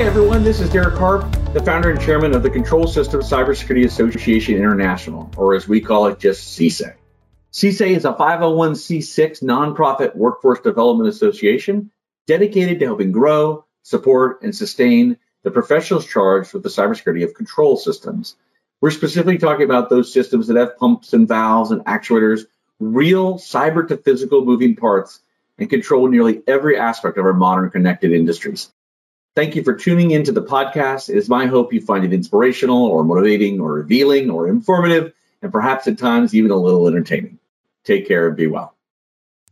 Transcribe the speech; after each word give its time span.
Hi, 0.00 0.06
everyone. 0.06 0.42
This 0.42 0.60
is 0.60 0.70
Derek 0.70 0.96
Harp, 0.96 1.30
the 1.52 1.62
founder 1.62 1.90
and 1.90 2.00
chairman 2.00 2.34
of 2.34 2.42
the 2.42 2.48
Control 2.48 2.86
Systems 2.86 3.28
Cybersecurity 3.28 3.84
Association 3.84 4.54
International, 4.54 5.30
or 5.36 5.54
as 5.54 5.68
we 5.68 5.82
call 5.82 6.06
it, 6.06 6.18
just 6.18 6.58
CS2AI. 6.58 6.94
CS2AI 7.52 7.96
is 7.96 8.04
a 8.06 8.14
501c6 8.14 9.42
nonprofit 9.42 10.16
workforce 10.16 10.60
development 10.60 11.10
association 11.10 11.90
dedicated 12.26 12.78
to 12.78 12.86
helping 12.86 13.12
grow, 13.12 13.66
support, 13.82 14.40
and 14.40 14.56
sustain 14.56 15.18
the 15.42 15.50
professionals 15.50 16.06
charged 16.06 16.54
with 16.54 16.62
the 16.62 16.70
cybersecurity 16.70 17.22
of 17.22 17.34
control 17.34 17.76
systems. 17.76 18.36
We're 18.80 18.92
specifically 18.92 19.36
talking 19.36 19.66
about 19.66 19.90
those 19.90 20.10
systems 20.10 20.46
that 20.46 20.56
have 20.56 20.78
pumps 20.78 21.12
and 21.12 21.28
valves 21.28 21.72
and 21.72 21.84
actuators, 21.84 22.46
real 22.78 23.34
cyber 23.34 23.86
to 23.86 23.98
physical 23.98 24.46
moving 24.46 24.76
parts, 24.76 25.20
and 25.58 25.68
control 25.68 26.08
nearly 26.08 26.40
every 26.46 26.78
aspect 26.78 27.18
of 27.18 27.26
our 27.26 27.34
modern 27.34 27.68
connected 27.68 28.12
industries. 28.12 28.72
Thank 29.36 29.54
you 29.54 29.62
for 29.62 29.74
tuning 29.74 30.10
into 30.10 30.32
the 30.32 30.42
podcast. 30.42 31.08
It 31.08 31.16
is 31.16 31.28
my 31.28 31.46
hope 31.46 31.72
you 31.72 31.80
find 31.80 32.04
it 32.04 32.12
inspirational 32.12 32.86
or 32.86 33.04
motivating 33.04 33.60
or 33.60 33.74
revealing 33.74 34.28
or 34.28 34.48
informative 34.48 35.12
and 35.40 35.52
perhaps 35.52 35.86
at 35.86 35.98
times 35.98 36.34
even 36.34 36.50
a 36.50 36.56
little 36.56 36.88
entertaining. 36.88 37.38
Take 37.84 38.08
care 38.08 38.26
and 38.26 38.36
be 38.36 38.48
well. 38.48 38.74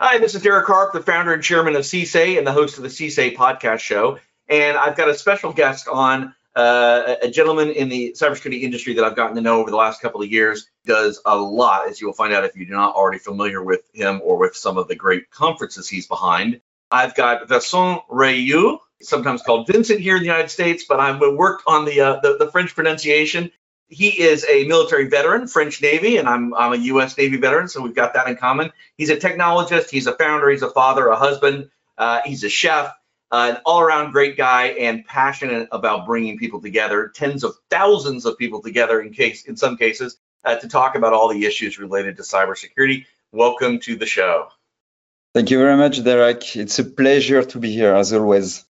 Hi, 0.00 0.18
this 0.18 0.34
is 0.34 0.42
Derek 0.42 0.66
Harp, 0.66 0.92
the 0.92 1.02
founder 1.02 1.32
and 1.32 1.42
chairman 1.44 1.76
of 1.76 1.82
CS2AI 1.82 2.38
and 2.38 2.46
the 2.46 2.52
host 2.52 2.78
of 2.78 2.82
the 2.82 2.88
CS2AI 2.88 3.36
podcast 3.36 3.78
show. 3.78 4.18
And 4.48 4.76
I've 4.76 4.96
got 4.96 5.10
a 5.10 5.14
special 5.14 5.52
guest 5.52 5.86
on 5.86 6.34
uh, 6.56 7.14
a 7.22 7.30
gentleman 7.30 7.70
in 7.70 7.88
the 7.88 8.16
cybersecurity 8.18 8.62
industry 8.62 8.94
that 8.94 9.04
I've 9.04 9.14
gotten 9.14 9.36
to 9.36 9.42
know 9.42 9.60
over 9.60 9.70
the 9.70 9.76
last 9.76 10.00
couple 10.00 10.22
of 10.22 10.30
years. 10.30 10.68
Does 10.86 11.22
a 11.24 11.36
lot, 11.36 11.88
as 11.88 12.00
you 12.00 12.08
will 12.08 12.14
find 12.14 12.32
out 12.32 12.44
if 12.44 12.56
you're 12.56 12.68
not 12.68 12.96
already 12.96 13.18
familiar 13.18 13.62
with 13.62 13.82
him 13.94 14.20
or 14.24 14.38
with 14.38 14.56
some 14.56 14.76
of 14.76 14.88
the 14.88 14.96
great 14.96 15.30
conferences 15.30 15.88
he's 15.88 16.08
behind. 16.08 16.60
I've 16.90 17.14
got 17.14 17.48
Vincent 17.48 18.02
Riou 18.08 18.80
sometimes 19.02 19.42
called 19.42 19.66
Vincent 19.66 20.00
here 20.00 20.16
in 20.16 20.22
the 20.22 20.26
United 20.26 20.50
States, 20.50 20.84
but 20.88 21.00
I've 21.00 21.20
worked 21.20 21.62
on 21.66 21.84
the, 21.84 22.00
uh, 22.00 22.20
the, 22.20 22.36
the 22.38 22.50
French 22.50 22.74
pronunciation. 22.74 23.50
He 23.88 24.08
is 24.20 24.44
a 24.48 24.64
military 24.64 25.08
veteran, 25.08 25.46
French 25.48 25.80
Navy, 25.80 26.18
and 26.18 26.28
I'm 26.28 26.52
I'm 26.52 26.74
a 26.74 26.76
U.S. 26.76 27.16
Navy 27.16 27.38
veteran, 27.38 27.68
so 27.68 27.80
we've 27.80 27.94
got 27.94 28.14
that 28.14 28.28
in 28.28 28.36
common. 28.36 28.70
He's 28.98 29.08
a 29.08 29.16
technologist, 29.16 29.88
he's 29.88 30.06
a 30.06 30.12
founder, 30.12 30.50
he's 30.50 30.62
a 30.62 30.68
father, 30.70 31.08
a 31.08 31.16
husband, 31.16 31.70
uh, 31.96 32.20
he's 32.24 32.44
a 32.44 32.50
chef, 32.50 32.92
uh, 33.30 33.54
an 33.54 33.62
all-around 33.64 34.12
great 34.12 34.36
guy, 34.36 34.66
and 34.66 35.06
passionate 35.06 35.68
about 35.72 36.04
bringing 36.04 36.36
people 36.36 36.60
together, 36.60 37.10
tens 37.14 37.44
of 37.44 37.54
thousands 37.70 38.26
of 38.26 38.36
people 38.36 38.60
together 38.60 39.00
in 39.00 39.12
case 39.14 39.46
in 39.46 39.56
some 39.56 39.78
cases 39.78 40.18
uh, 40.44 40.56
to 40.56 40.68
talk 40.68 40.94
about 40.94 41.14
all 41.14 41.28
the 41.32 41.46
issues 41.46 41.78
related 41.78 42.18
to 42.18 42.22
cybersecurity. 42.22 43.06
Welcome 43.32 43.78
to 43.80 43.96
the 43.96 44.06
show. 44.06 44.48
Thank 45.34 45.50
you 45.50 45.58
very 45.58 45.76
much, 45.76 46.02
Derek. 46.04 46.56
It's 46.56 46.78
a 46.78 46.84
pleasure 46.84 47.42
to 47.42 47.58
be 47.58 47.72
here 47.72 47.94
as 47.94 48.12
always. 48.12 48.66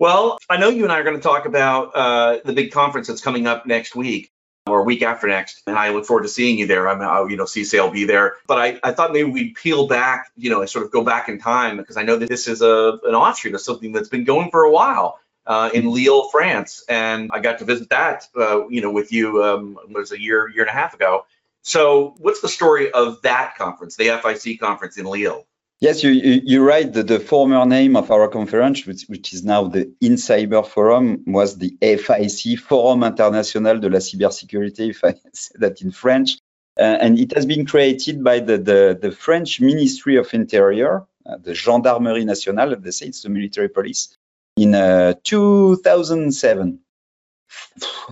Well, 0.00 0.38
I 0.48 0.56
know 0.56 0.70
you 0.70 0.84
and 0.84 0.92
I 0.92 0.98
are 0.98 1.04
going 1.04 1.16
to 1.16 1.22
talk 1.22 1.44
about 1.44 1.94
uh, 1.94 2.38
the 2.42 2.54
big 2.54 2.72
conference 2.72 3.06
that's 3.06 3.20
coming 3.20 3.46
up 3.46 3.66
next 3.66 3.94
week 3.94 4.32
or 4.66 4.82
week 4.82 5.02
after 5.02 5.26
next, 5.28 5.62
and 5.66 5.76
I 5.76 5.90
look 5.90 6.06
forward 6.06 6.22
to 6.22 6.28
seeing 6.28 6.58
you 6.58 6.66
there. 6.66 6.88
I'm, 6.88 7.02
uh, 7.02 7.26
you 7.26 7.36
know, 7.36 7.44
CSA 7.44 7.82
will 7.82 7.90
be 7.90 8.06
there, 8.06 8.36
but 8.46 8.58
I, 8.58 8.80
I 8.82 8.92
thought 8.92 9.12
maybe 9.12 9.30
we'd 9.30 9.56
peel 9.56 9.86
back, 9.86 10.30
you 10.36 10.48
know, 10.48 10.62
and 10.62 10.70
sort 10.70 10.86
of 10.86 10.90
go 10.90 11.04
back 11.04 11.28
in 11.28 11.38
time 11.38 11.76
because 11.76 11.98
I 11.98 12.02
know 12.02 12.16
that 12.16 12.30
this 12.30 12.48
is 12.48 12.62
a 12.62 12.98
an 13.04 13.14
offshoot 13.14 13.54
of 13.54 13.60
something 13.60 13.92
that's 13.92 14.08
been 14.08 14.24
going 14.24 14.50
for 14.50 14.62
a 14.64 14.70
while 14.70 15.20
uh, 15.44 15.68
in 15.74 15.92
Lille, 15.92 16.30
France, 16.30 16.82
and 16.88 17.28
I 17.30 17.40
got 17.40 17.58
to 17.58 17.66
visit 17.66 17.90
that, 17.90 18.26
uh, 18.34 18.66
you 18.68 18.80
know, 18.80 18.90
with 18.90 19.12
you. 19.12 19.44
Um, 19.44 19.78
was 19.90 20.12
a 20.12 20.20
year, 20.20 20.48
year 20.48 20.62
and 20.62 20.70
a 20.70 20.72
half 20.72 20.94
ago. 20.94 21.26
So, 21.60 22.14
what's 22.16 22.40
the 22.40 22.48
story 22.48 22.90
of 22.90 23.20
that 23.20 23.58
conference, 23.58 23.96
the 23.96 24.06
FIC 24.06 24.60
conference 24.60 24.96
in 24.96 25.04
Lille? 25.04 25.44
Yes, 25.80 26.02
you, 26.02 26.10
you, 26.10 26.42
you're 26.44 26.64
right. 26.64 26.92
The, 26.92 27.02
the, 27.02 27.18
former 27.18 27.64
name 27.64 27.96
of 27.96 28.10
our 28.10 28.28
conference, 28.28 28.86
which, 28.86 29.04
which 29.04 29.32
is 29.32 29.44
now 29.44 29.66
the 29.66 29.86
InCyber 30.02 30.66
Forum, 30.66 31.24
was 31.26 31.56
the 31.56 31.74
FIC, 31.80 32.58
Forum 32.58 33.02
International 33.02 33.78
de 33.78 33.88
la 33.88 33.98
Cybersécurité, 33.98 34.90
if 34.90 35.02
I 35.02 35.14
say 35.32 35.54
that 35.58 35.80
in 35.80 35.90
French. 35.90 36.36
Uh, 36.78 36.82
and 36.82 37.18
it 37.18 37.34
has 37.34 37.46
been 37.46 37.64
created 37.64 38.22
by 38.22 38.40
the, 38.40 38.58
the, 38.58 38.98
the 39.00 39.10
French 39.10 39.58
Ministry 39.62 40.16
of 40.16 40.32
Interior, 40.34 41.06
uh, 41.24 41.38
the 41.38 41.54
Gendarmerie 41.54 42.26
Nationale, 42.26 42.76
they 42.76 42.90
say 42.90 43.06
it's 43.06 43.22
the 43.22 43.30
military 43.30 43.70
police, 43.70 44.14
in 44.58 44.74
uh, 44.74 45.14
2007. 45.24 46.78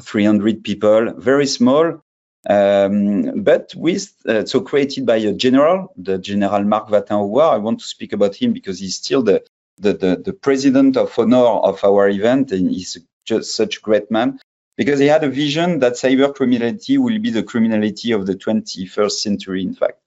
300 0.00 0.64
people, 0.64 1.12
very 1.18 1.46
small. 1.46 2.02
Um, 2.48 3.42
but 3.42 3.75
with 3.76 4.14
uh, 4.26 4.47
so 4.47 4.62
created 4.62 5.04
by 5.04 5.16
a 5.16 5.34
general, 5.34 5.92
the 5.97 6.16
General 6.19 6.64
Marc 6.64 6.91
Watin-Augouard. 6.91 7.53
I 7.53 7.59
want 7.59 7.81
to 7.81 7.86
speak 7.86 8.14
about 8.14 8.34
him 8.34 8.54
because 8.54 8.81
he's 8.81 8.97
still 8.97 9.22
the, 9.22 9.44
the, 9.76 9.92
the, 9.92 10.22
the 10.25 10.32
president 10.32 10.97
of 10.97 11.16
honor 11.19 11.37
of 11.37 11.84
our 11.84 12.08
event, 12.08 12.53
and 12.53 12.70
he's 12.70 12.97
just 13.26 13.54
such 13.54 13.76
a 13.76 13.81
great 13.81 14.10
man 14.10 14.41
because 14.78 14.98
he 15.00 15.06
had 15.06 15.25
a 15.25 15.28
vision 15.28 15.81
that 15.81 15.94
cyber 15.94 16.34
criminality 16.34 16.97
will 16.97 17.19
be 17.19 17.31
the 17.31 17.42
criminality 17.42 18.12
of 18.12 18.26
the 18.26 18.34
21st 18.34 19.10
century, 19.10 19.62
in 19.62 19.75
fact. 19.75 19.98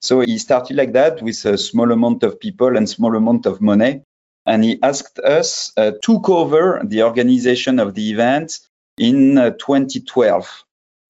So 0.00 0.20
he 0.20 0.38
started 0.38 0.76
like 0.76 0.92
that 0.94 1.22
with 1.22 1.44
a 1.44 1.56
small 1.56 1.92
amount 1.92 2.24
of 2.24 2.40
people 2.40 2.76
and 2.76 2.88
small 2.88 3.14
amount 3.14 3.46
of 3.46 3.60
money. 3.60 4.02
And 4.46 4.64
he 4.64 4.78
asked 4.82 5.18
us 5.20 5.72
uh, 5.76 5.92
to 6.02 6.20
cover 6.20 6.82
the 6.84 7.02
organization 7.04 7.78
of 7.78 7.94
the 7.94 8.10
event 8.10 8.58
in 8.98 9.38
uh, 9.38 9.50
2012. 9.50 10.64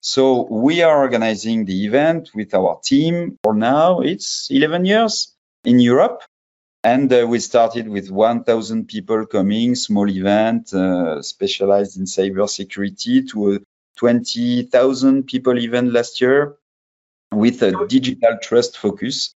So 0.07 0.43
we 0.51 0.83
are 0.83 0.99
organizing 0.99 1.65
the 1.65 1.87
event 1.87 2.29
with 2.35 2.53
our 2.53 2.79
team. 2.85 3.39
For 3.43 3.55
now, 3.55 4.01
it's 4.01 4.49
11 4.51 4.85
years 4.85 5.33
in 5.65 5.81
Europe. 5.81 6.21
And 6.83 7.11
uh, 7.11 7.27
we 7.27 7.39
started 7.39 7.89
with 7.89 8.11
1,000 8.11 8.87
people 8.87 9.25
coming, 9.25 9.75
small 9.75 10.07
event, 10.07 10.75
uh, 10.75 11.23
specialized 11.23 11.97
in 11.97 12.05
cybersecurity 12.05 13.31
to 13.31 13.55
a 13.55 13.59
20,000 13.97 15.23
people 15.27 15.59
event 15.59 15.91
last 15.91 16.21
year 16.21 16.57
with 17.33 17.63
a 17.63 17.87
digital 17.87 18.37
trust 18.43 18.77
focus. 18.77 19.35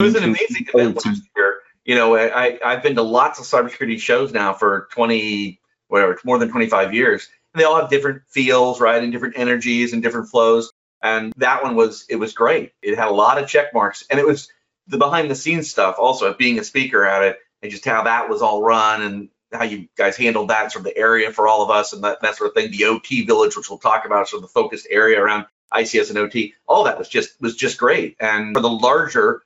It 0.00 0.02
was 0.02 0.16
an 0.16 0.24
amazing 0.24 0.66
event 0.74 0.96
last 0.96 1.22
year. 1.36 1.60
You 1.84 1.94
know, 1.94 2.16
I, 2.16 2.58
I've 2.64 2.82
been 2.82 2.96
to 2.96 3.02
lots 3.02 3.38
of 3.38 3.44
cybersecurity 3.44 4.00
shows 4.00 4.32
now 4.32 4.52
for 4.52 4.88
20, 4.90 5.60
whatever, 5.86 6.18
more 6.24 6.40
than 6.40 6.50
25 6.50 6.92
years 6.92 7.28
they 7.58 7.64
all 7.64 7.80
have 7.80 7.90
different 7.90 8.22
feels, 8.28 8.80
right, 8.80 9.02
and 9.02 9.12
different 9.12 9.38
energies 9.38 9.92
and 9.92 10.02
different 10.02 10.28
flows. 10.30 10.72
And 11.02 11.32
that 11.36 11.62
one 11.62 11.76
was 11.76 12.06
it 12.08 12.16
was 12.16 12.32
great. 12.32 12.72
It 12.82 12.98
had 12.98 13.08
a 13.08 13.14
lot 13.14 13.40
of 13.42 13.48
check 13.48 13.72
marks, 13.72 14.04
and 14.10 14.18
it 14.18 14.26
was 14.26 14.50
the 14.88 14.98
behind 14.98 15.30
the 15.30 15.34
scenes 15.34 15.70
stuff 15.70 15.96
also 15.98 16.32
being 16.34 16.58
a 16.58 16.64
speaker 16.64 17.04
at 17.04 17.22
it 17.22 17.38
and 17.62 17.70
just 17.70 17.84
how 17.84 18.04
that 18.04 18.28
was 18.28 18.42
all 18.42 18.62
run 18.62 19.02
and 19.02 19.28
how 19.52 19.64
you 19.64 19.88
guys 19.96 20.16
handled 20.16 20.48
that 20.48 20.72
sort 20.72 20.86
of 20.86 20.92
the 20.92 20.98
area 20.98 21.32
for 21.32 21.46
all 21.46 21.62
of 21.62 21.70
us 21.70 21.92
and 21.92 22.04
that, 22.04 22.20
that 22.22 22.36
sort 22.36 22.50
of 22.50 22.54
thing. 22.54 22.70
The 22.70 22.84
OT 22.84 23.24
village, 23.24 23.56
which 23.56 23.70
we'll 23.70 23.78
talk 23.78 24.04
about, 24.04 24.28
sort 24.28 24.42
of 24.42 24.48
the 24.48 24.52
focused 24.52 24.86
area 24.90 25.22
around 25.22 25.46
ICS 25.72 26.10
and 26.10 26.18
OT, 26.18 26.54
all 26.66 26.84
that 26.84 26.98
was 26.98 27.08
just 27.08 27.40
was 27.40 27.56
just 27.56 27.78
great. 27.78 28.16
And 28.20 28.54
for 28.54 28.60
the 28.60 28.68
larger 28.68 29.42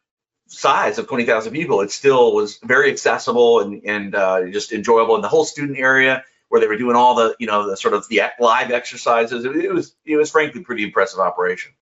size 0.49 0.99
of 0.99 1.09
20,000 1.09 1.53
people, 1.53 1.81
it 1.81 1.91
still 1.91 2.35
was 2.35 2.59
very 2.63 2.91
accessible 2.91 3.61
and 3.61 3.83
and 3.85 4.15
uh, 4.15 4.47
just 4.49 4.73
enjoyable. 4.73 5.15
And 5.15 5.25
the 5.25 5.29
whole 5.29 5.45
student 5.45 5.79
area 5.79 6.25
where 6.53 6.61
they 6.61 6.67
were 6.67 6.77
doing 6.77 6.95
all 6.95 7.15
the 7.15 7.35
you 7.39 7.47
know 7.47 7.67
the 7.71 7.79
sort 7.79 7.95
of 7.95 8.07
the 8.09 8.21
live 8.39 8.71
exercises. 8.71 9.47
It, 9.47 9.73
was 9.73 9.97
it 10.05 10.17
was 10.17 10.31
frankly 10.31 10.61
pretty 10.61 10.85
impressive 10.85 11.19
operation. 11.19 11.73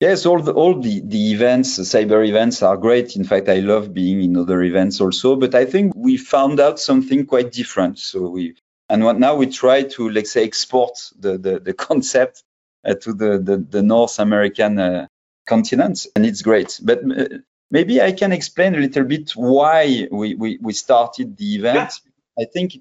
Yes, 0.00 0.24
all 0.24 0.40
the 0.40 0.54
all 0.54 0.80
the, 0.80 1.02
the 1.04 1.32
events, 1.32 1.76
the 1.76 1.82
cyber 1.82 2.26
events 2.26 2.62
are 2.62 2.78
great. 2.78 3.16
In 3.16 3.24
fact, 3.24 3.50
I 3.50 3.60
love 3.60 3.92
being 3.92 4.22
in 4.22 4.38
other 4.38 4.62
events 4.62 4.98
also. 4.98 5.36
But 5.36 5.54
I 5.54 5.66
think 5.66 5.92
we 5.94 6.16
found 6.16 6.58
out 6.58 6.80
something 6.80 7.26
quite 7.26 7.52
different. 7.52 7.98
So 7.98 8.30
we 8.30 8.56
and 8.88 9.04
what, 9.04 9.18
now 9.18 9.34
we 9.34 9.46
try 9.46 9.82
to 9.82 10.08
let's 10.08 10.32
say 10.32 10.44
export 10.44 10.94
the 11.18 11.36
the, 11.36 11.60
the 11.60 11.74
concept 11.88 12.44
uh, 12.86 12.94
to 12.94 13.12
the, 13.12 13.38
the, 13.38 13.58
the 13.58 13.82
North 13.82 14.18
American 14.18 14.78
uh, 14.78 15.06
continent, 15.46 16.06
and 16.16 16.24
it's 16.24 16.40
great. 16.40 16.80
But 16.82 17.00
uh, 17.04 17.28
maybe 17.70 18.00
I 18.00 18.12
can 18.12 18.32
explain 18.32 18.74
a 18.74 18.78
little 18.78 19.04
bit 19.04 19.32
why 19.32 20.08
we 20.10 20.34
we, 20.34 20.58
we 20.62 20.72
started 20.72 21.36
the 21.36 21.56
event. 21.56 21.92
Yeah. 21.92 22.44
I 22.44 22.46
think 22.50 22.78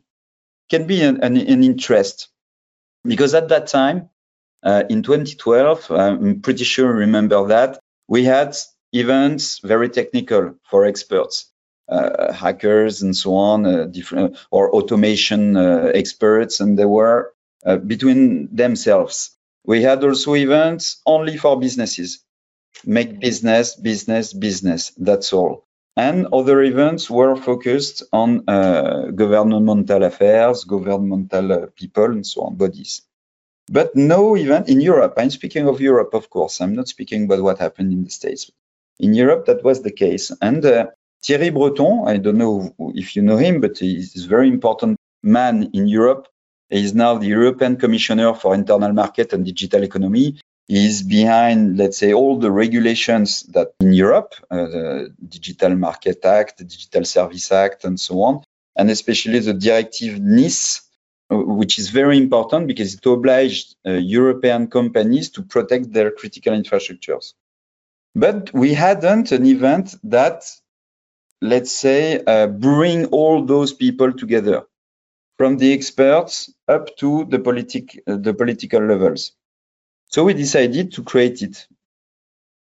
can 0.72 0.88
be 0.88 1.02
an, 1.02 1.22
an, 1.22 1.36
an 1.36 1.64
interest. 1.64 2.30
Because 3.04 3.34
at 3.36 3.50
that 3.50 3.68
time, 3.68 4.10
uh, 4.64 4.84
in 4.90 5.04
2012, 5.04 5.92
I'm 5.92 6.42
pretty 6.42 6.64
sure 6.64 6.92
remember 6.92 7.48
that 7.48 7.80
we 8.08 8.24
had 8.24 8.56
events 8.94 9.60
very 9.60 9.90
technical 9.90 10.56
for 10.70 10.86
experts, 10.86 11.52
uh, 11.90 12.32
hackers 12.32 13.02
and 13.02 13.16
so 13.16 13.36
on, 13.36 13.66
uh, 13.66 13.86
different 13.86 14.38
or 14.50 14.74
automation 14.74 15.58
uh, 15.58 15.92
experts, 15.94 16.62
and 16.62 16.80
they 16.80 16.86
were 16.86 17.34
uh, 17.66 17.78
between 17.78 18.48
themselves. 18.56 19.32
We 19.66 19.82
had 19.82 20.04
also 20.04 20.36
events 20.36 21.02
only 21.06 21.38
for 21.38 21.60
businesses, 21.60 22.24
make 22.86 23.20
business, 23.20 23.76
business, 23.76 24.32
business. 24.34 24.92
That's 24.98 25.34
all 25.34 25.66
and 25.98 26.28
other 26.32 26.62
events 26.64 27.10
were 27.10 27.36
focused 27.36 28.04
on 28.14 28.44
uh, 28.48 29.12
governmental 29.12 30.04
affairs, 30.04 30.64
governmental 30.64 31.52
uh, 31.52 31.66
people, 31.76 32.06
and 32.06 32.26
so 32.26 32.42
on, 32.44 32.56
bodies. 32.56 33.02
But 33.70 33.96
no 33.96 34.36
event 34.36 34.70
in 34.70 34.82
Europe. 34.82 35.14
I'm 35.18 35.30
speaking 35.30 35.68
of 35.68 35.80
Europe, 35.82 36.14
of 36.14 36.30
course. 36.30 36.62
I'm 36.62 36.76
not 36.76 36.88
speaking 36.88 37.26
about 37.26 37.44
what 37.44 37.60
happened 37.60 37.92
in 37.92 38.04
the 38.04 38.10
States. 38.10 38.52
In 39.00 39.14
Europe, 39.14 39.46
that 39.46 39.64
was 39.64 39.82
the 39.82 39.92
case. 39.92 40.32
And 40.42 40.66
uh, 40.66 40.88
Thierry 41.24 41.50
Breton, 41.50 42.04
I 42.08 42.18
don't 42.18 42.38
know 42.38 42.74
if 42.96 43.16
you 43.16 43.22
know 43.22 43.38
him, 43.38 43.62
but 43.62 43.78
he's 43.78 44.26
a 44.26 44.28
very 44.28 44.48
important 44.48 44.98
man 45.24 45.70
in 45.74 45.88
Europe. 45.88 46.28
He 46.70 46.84
is 46.84 46.94
now 46.96 47.18
the 47.18 47.28
European 47.28 47.76
Commissioner 47.78 48.34
for 48.34 48.56
Internal 48.56 48.94
Market 48.94 49.34
and 49.34 49.46
Digital 49.46 49.84
Economy. 49.84 50.40
Is 50.74 51.04
behind, 51.04 51.78
let's 51.78 51.98
say, 51.98 52.14
all 52.14 52.40
the 52.40 52.50
regulations 52.50 53.44
that 53.50 53.74
in 53.82 53.92
Europe, 53.92 54.36
uh, 54.50 54.56
the 54.56 55.14
Digital 55.28 55.76
Market 55.76 56.24
Act, 56.24 56.60
the 56.60 56.64
Digital 56.64 57.04
Service 57.04 57.52
Act, 57.52 57.84
and 57.84 58.00
so 58.00 58.22
on, 58.22 58.42
and 58.78 58.90
especially 58.90 59.40
the 59.40 59.54
directive 59.54 60.22
NIS, 60.22 60.82
uh, 61.30 61.36
which 61.36 61.78
is 61.78 61.90
very 61.90 62.18
important 62.18 62.68
because 62.68 62.94
it 62.94 63.06
obliged 63.06 63.76
uh, 63.86 63.92
European 63.92 64.68
companies 64.68 65.30
to 65.32 65.42
protect 65.42 65.92
their 65.92 66.10
critical 66.10 66.54
infrastructures. 66.54 67.34
But 68.16 68.54
we 68.54 68.74
hadn't 68.74 69.34
an 69.34 69.46
event 69.46 69.96
that, 70.06 70.50
let's 71.42 71.74
say, 71.74 72.24
uh, 72.26 72.48
bring 72.48 73.08
all 73.08 73.44
those 73.44 73.74
people 73.74 74.14
together 74.14 74.64
from 75.38 75.58
the 75.58 75.74
experts 75.74 76.50
up 76.70 76.96
to 76.96 77.26
the, 77.26 77.40
politic, 77.40 78.02
uh, 78.08 78.16
the 78.16 78.34
political 78.34 78.86
levels. 78.86 79.34
So 80.12 80.26
we 80.26 80.34
decided 80.34 80.92
to 80.94 81.04
create 81.04 81.42
it. 81.42 81.68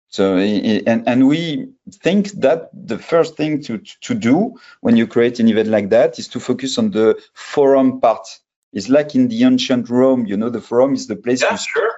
So, 0.09 0.37
and, 0.37 1.09
and 1.09 1.27
we 1.29 1.71
think 1.91 2.31
that 2.41 2.71
the 2.73 2.99
first 2.99 3.37
thing 3.37 3.63
to, 3.63 3.79
to 4.03 4.15
do 4.15 4.55
when 4.81 4.97
you 4.97 5.07
create 5.07 5.41
an 5.41 5.49
event 5.49 5.69
like 5.69 5.91
that 5.91 6.19
is 6.19 6.29
to 6.29 6.41
focus 6.41 6.79
on 6.79 6.91
the 6.91 7.21
forum 7.35 8.01
part. 8.01 8.27
It's 8.73 8.89
like 8.89 9.15
in 9.15 9.29
the 9.29 9.45
ancient 9.45 9.89
Rome, 9.91 10.27
you 10.27 10.37
know, 10.37 10.49
the 10.49 10.61
forum 10.61 10.95
is 10.95 11.09
the 11.09 11.17
place. 11.17 11.43
Yeah, 11.43 11.57
sure. 11.57 11.93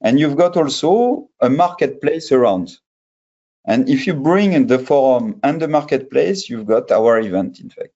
And 0.00 0.18
you've 0.18 0.36
got 0.36 0.56
also 0.56 1.28
a 1.40 1.50
marketplace 1.50 2.32
around. 2.32 2.78
And 3.64 3.88
if 3.88 4.06
you 4.06 4.14
bring 4.14 4.66
the 4.66 4.78
forum 4.78 5.40
and 5.42 5.60
the 5.60 5.68
marketplace, 5.68 6.48
you've 6.48 6.66
got 6.66 6.90
our 6.90 7.20
event, 7.20 7.60
in 7.60 7.70
fact. 7.70 7.90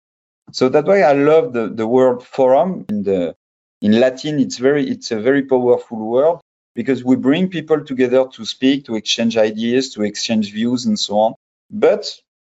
So 0.52 0.68
that's 0.68 0.86
why 0.86 1.02
I 1.02 1.12
love 1.12 1.52
the, 1.52 1.68
the 1.68 1.86
word 1.86 2.22
forum 2.22 2.86
in 2.88 3.02
the 3.02 3.34
in 3.80 3.98
Latin. 3.98 4.38
It's 4.38 4.58
very 4.58 4.88
it's 4.88 5.10
a 5.12 5.20
very 5.20 5.42
powerful 5.44 5.98
word 5.98 6.40
because 6.74 7.04
we 7.04 7.16
bring 7.16 7.48
people 7.48 7.84
together 7.84 8.26
to 8.32 8.44
speak, 8.44 8.86
to 8.86 8.96
exchange 8.96 9.36
ideas, 9.36 9.94
to 9.94 10.02
exchange 10.02 10.52
views, 10.52 10.86
and 10.86 10.98
so 10.98 11.18
on. 11.18 11.34
But 11.70 12.06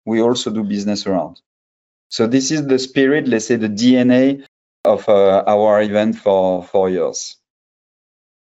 we 0.05 0.21
also 0.21 0.51
do 0.51 0.63
business 0.63 1.05
around. 1.07 1.41
So 2.09 2.27
this 2.27 2.51
is 2.51 2.65
the 2.65 2.79
spirit, 2.79 3.27
let's 3.27 3.45
say, 3.45 3.55
the 3.55 3.69
DNA 3.69 4.45
of 4.83 5.07
uh, 5.07 5.43
our 5.45 5.81
event 5.81 6.17
for 6.17 6.63
four 6.63 6.89
years. 6.89 7.37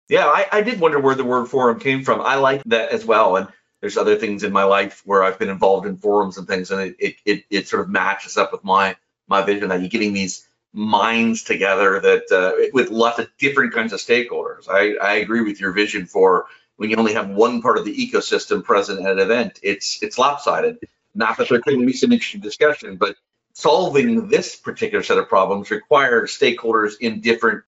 Yeah, 0.10 0.26
I, 0.26 0.46
I 0.52 0.62
did 0.62 0.80
wonder 0.80 1.00
where 1.00 1.16
the 1.16 1.26
word 1.26 1.48
forum 1.48 1.80
came 1.80 2.04
from. 2.04 2.22
I 2.22 2.36
like 2.36 2.64
that 2.66 2.92
as 2.92 3.04
well. 3.04 3.36
And 3.36 3.48
there's 3.82 3.98
other 3.98 4.16
things 4.16 4.44
in 4.44 4.54
my 4.54 4.64
life 4.64 5.02
where 5.06 5.24
I've 5.24 5.40
been 5.40 5.50
involved 5.50 5.86
in 5.86 5.98
forums 5.98 6.38
and 6.38 6.48
things, 6.48 6.72
and 6.72 6.82
it 6.82 6.96
it, 7.00 7.16
it, 7.26 7.44
it 7.50 7.68
sort 7.68 7.82
of 7.82 7.90
matches 7.90 8.38
up 8.38 8.52
with 8.52 8.64
my 8.64 8.96
my 9.28 9.42
vision 9.42 9.70
that 9.70 9.82
you're 9.82 9.90
getting 9.90 10.14
these 10.14 10.47
minds 10.74 11.44
together 11.44 12.00
that 12.00 12.32
uh, 12.32 12.70
with 12.74 12.90
lots 12.90 13.20
of 13.20 13.30
different 13.40 13.74
kinds 13.74 13.94
of 13.94 14.00
stakeholders. 14.00 14.68
I, 14.70 14.96
I 14.96 15.16
agree 15.16 15.42
with 15.42 15.60
your 15.60 15.72
vision 15.72 16.06
for 16.06 16.48
when 16.78 16.90
you 16.90 16.96
only 16.96 17.14
have 17.14 17.30
one 17.30 17.62
part 17.62 17.78
of 17.78 17.86
the 17.86 17.96
ecosystem 17.96 18.64
present 18.64 19.06
at 19.06 19.14
an 19.14 19.20
event, 19.20 19.60
it's 19.64 20.02
it's 20.02 20.18
lopsided. 20.18 20.78
Not 21.14 21.38
that 21.38 21.50
there 21.50 21.60
couldn't 21.60 21.86
be 21.86 21.94
some 21.94 22.12
interesting 22.12 22.42
discussion, 22.42 22.98
but 22.98 23.16
solving 23.54 24.28
this 24.28 24.56
particular 24.56 25.04
set 25.04 25.18
of 25.18 25.28
problems 25.28 25.72
requires 25.72 26.38
stakeholders 26.38 26.94
in 27.02 27.22
different 27.22 27.64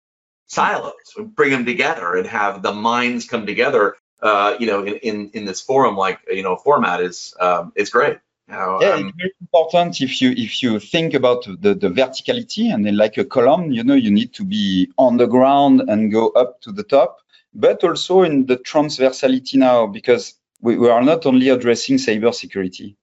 silos. 0.47 0.95
Bring 1.19 1.51
them 1.51 1.67
together 1.67 2.17
and 2.17 2.27
have 2.27 2.63
the 2.63 2.73
minds 2.73 3.27
come 3.27 3.45
together. 3.45 3.97
Uh, 4.23 4.57
you 4.59 4.67
know, 4.67 4.85
in, 4.85 4.95
in 4.97 5.31
in 5.35 5.45
this 5.45 5.61
forum 5.61 5.97
like 5.97 6.21
you 6.31 6.43
know 6.43 6.57
format 6.57 7.03
is 7.03 7.35
um, 7.39 7.73
is 7.77 7.91
great. 7.91 8.19
Now, 8.49 8.81
yeah, 8.81 8.91
um, 8.91 9.07
it's 9.09 9.17
very 9.17 9.35
important 9.41 10.01
if 10.03 10.21
you 10.21 10.31
if 10.33 10.63
you 10.63 10.79
think 10.79 11.15
about 11.15 11.45
the, 11.45 11.75
the 11.75 11.89
verticality 11.89 12.73
and 12.73 12.85
then 12.85 12.97
like 12.97 13.17
a 13.17 13.25
column, 13.25 13.73
you 13.73 13.83
know, 13.83 13.95
you 13.95 14.11
need 14.11 14.35
to 14.35 14.45
be 14.45 14.91
on 14.99 15.17
the 15.17 15.27
ground 15.27 15.83
and 15.89 16.13
go 16.13 16.29
up 16.29 16.61
to 16.63 16.73
the 16.73 16.83
top, 16.83 17.19
but 17.55 17.83
also 17.83 18.23
in 18.23 18.47
the 18.47 18.59
transversality 18.59 19.55
now 19.55 19.87
because 19.87 20.35
we, 20.61 20.77
we 20.77 20.91
are 20.91 21.03
not 21.03 21.25
only 21.25 21.49
addressing 21.49 21.97
cybersecurity. 21.97 22.97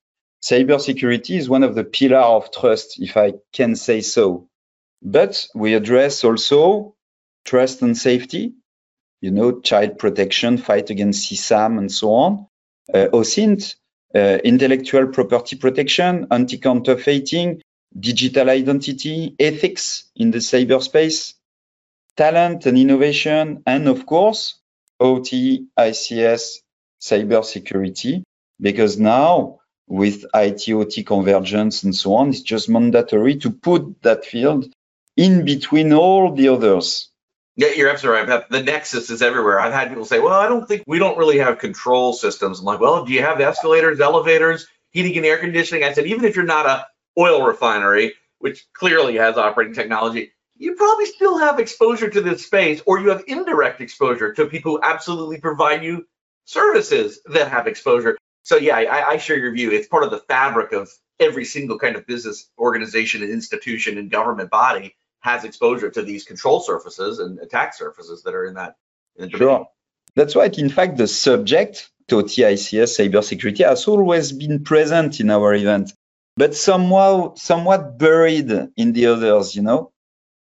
Cybersecurity 0.43 1.37
is 1.37 1.49
one 1.49 1.63
of 1.63 1.75
the 1.75 1.83
pillar 1.83 2.17
of 2.17 2.51
trust, 2.51 2.99
if 2.99 3.17
I 3.17 3.33
can 3.53 3.75
say 3.75 4.01
so. 4.01 4.47
But 5.01 5.47
we 5.55 5.73
address 5.73 6.23
also 6.23 6.95
trust 7.45 7.81
and 7.81 7.97
safety, 7.97 8.53
you 9.21 9.31
know, 9.31 9.59
child 9.61 9.99
protection, 9.99 10.57
fight 10.57 10.89
against 10.89 11.31
CSAM 11.31 11.77
and 11.77 11.91
so 11.91 12.13
on. 12.13 12.47
Uh, 12.93 13.07
OSINT, 13.13 13.75
Uh, 14.13 14.39
intellectual 14.43 15.07
property 15.07 15.55
protection, 15.55 16.27
anti-counterfeiting, 16.31 17.61
digital 17.97 18.49
identity, 18.49 19.35
ethics 19.39 20.09
in 20.15 20.31
the 20.31 20.39
cyberspace, 20.39 21.35
talent 22.17 22.65
and 22.65 22.77
innovation, 22.77 23.63
and 23.65 23.87
of 23.87 24.05
course, 24.05 24.59
OT, 24.99 25.67
ICS, 25.79 26.59
cybersecurity, 27.01 28.23
because 28.59 28.99
now 28.99 29.59
with 29.87 30.25
IT, 30.33 30.69
OT 30.69 31.03
convergence 31.03 31.83
and 31.83 31.95
so 31.95 32.15
on, 32.15 32.29
it's 32.29 32.41
just 32.41 32.69
mandatory 32.69 33.37
to 33.37 33.51
put 33.51 34.01
that 34.03 34.25
field 34.25 34.65
in 35.17 35.45
between 35.45 35.93
all 35.93 36.33
the 36.33 36.49
others. 36.49 37.10
Yeah, 37.57 37.69
you're 37.75 37.89
absolutely 37.89 38.31
right. 38.31 38.49
The 38.49 38.63
nexus 38.63 39.09
is 39.09 39.21
everywhere. 39.21 39.59
I've 39.59 39.73
had 39.73 39.89
people 39.89 40.05
say, 40.05 40.19
well, 40.19 40.39
I 40.39 40.47
don't 40.47 40.67
think 40.67 40.83
we 40.87 40.99
don't 40.99 41.17
really 41.17 41.39
have 41.39 41.59
control 41.59 42.13
systems. 42.13 42.59
I'm 42.59 42.65
like, 42.65 42.79
well, 42.79 43.05
do 43.05 43.11
you 43.11 43.21
have 43.21 43.41
escalators, 43.41 43.99
elevators, 43.99 44.67
heating 44.91 45.17
and 45.17 45.25
air 45.25 45.37
conditioning? 45.37 45.83
I 45.83 45.93
said, 45.93 46.07
even 46.07 46.23
if 46.25 46.35
you're 46.35 46.45
not 46.45 46.65
a 46.65 46.87
oil 47.19 47.43
refinery, 47.45 48.13
which 48.39 48.65
clearly 48.73 49.17
has 49.17 49.37
operating 49.37 49.73
technology, 49.73 50.31
you 50.55 50.75
probably 50.75 51.05
still 51.05 51.37
have 51.39 51.59
exposure 51.59 52.09
to 52.09 52.21
this 52.21 52.45
space 52.45 52.81
or 52.85 52.99
you 52.99 53.09
have 53.09 53.23
indirect 53.27 53.81
exposure 53.81 54.33
to 54.33 54.45
people 54.45 54.73
who 54.73 54.79
absolutely 54.81 55.39
provide 55.39 55.83
you 55.83 56.07
services 56.45 57.19
that 57.25 57.49
have 57.49 57.67
exposure. 57.67 58.17
So 58.43 58.55
yeah, 58.55 58.77
I, 58.77 59.09
I 59.09 59.17
share 59.17 59.37
your 59.37 59.51
view. 59.51 59.71
It's 59.71 59.87
part 59.87 60.03
of 60.03 60.11
the 60.11 60.19
fabric 60.19 60.71
of 60.71 60.89
every 61.19 61.45
single 61.45 61.77
kind 61.77 61.95
of 61.95 62.07
business 62.07 62.49
organization 62.57 63.23
and 63.23 63.31
institution 63.31 63.97
and 63.97 64.09
government 64.09 64.49
body 64.49 64.95
has 65.21 65.43
exposure 65.43 65.89
to 65.89 66.01
these 66.01 66.23
control 66.23 66.59
surfaces 66.59 67.19
and 67.19 67.39
attack 67.39 67.73
surfaces 67.73 68.23
that 68.23 68.33
are 68.33 68.45
in 68.45 68.55
that. 68.55 68.75
In 69.15 69.29
sure. 69.29 69.67
That's 70.15 70.35
right. 70.35 70.55
In 70.57 70.69
fact, 70.69 70.97
the 70.97 71.07
subject, 71.07 71.89
TOTICS 72.09 72.73
cybersecurity, 72.73 73.65
has 73.65 73.87
always 73.87 74.31
been 74.31 74.63
present 74.63 75.19
in 75.19 75.29
our 75.29 75.53
event, 75.53 75.93
but 76.35 76.55
somehow, 76.55 77.35
somewhat 77.35 77.97
buried 77.97 78.51
in 78.75 78.93
the 78.93 79.05
others, 79.05 79.55
you 79.55 79.61
know, 79.61 79.91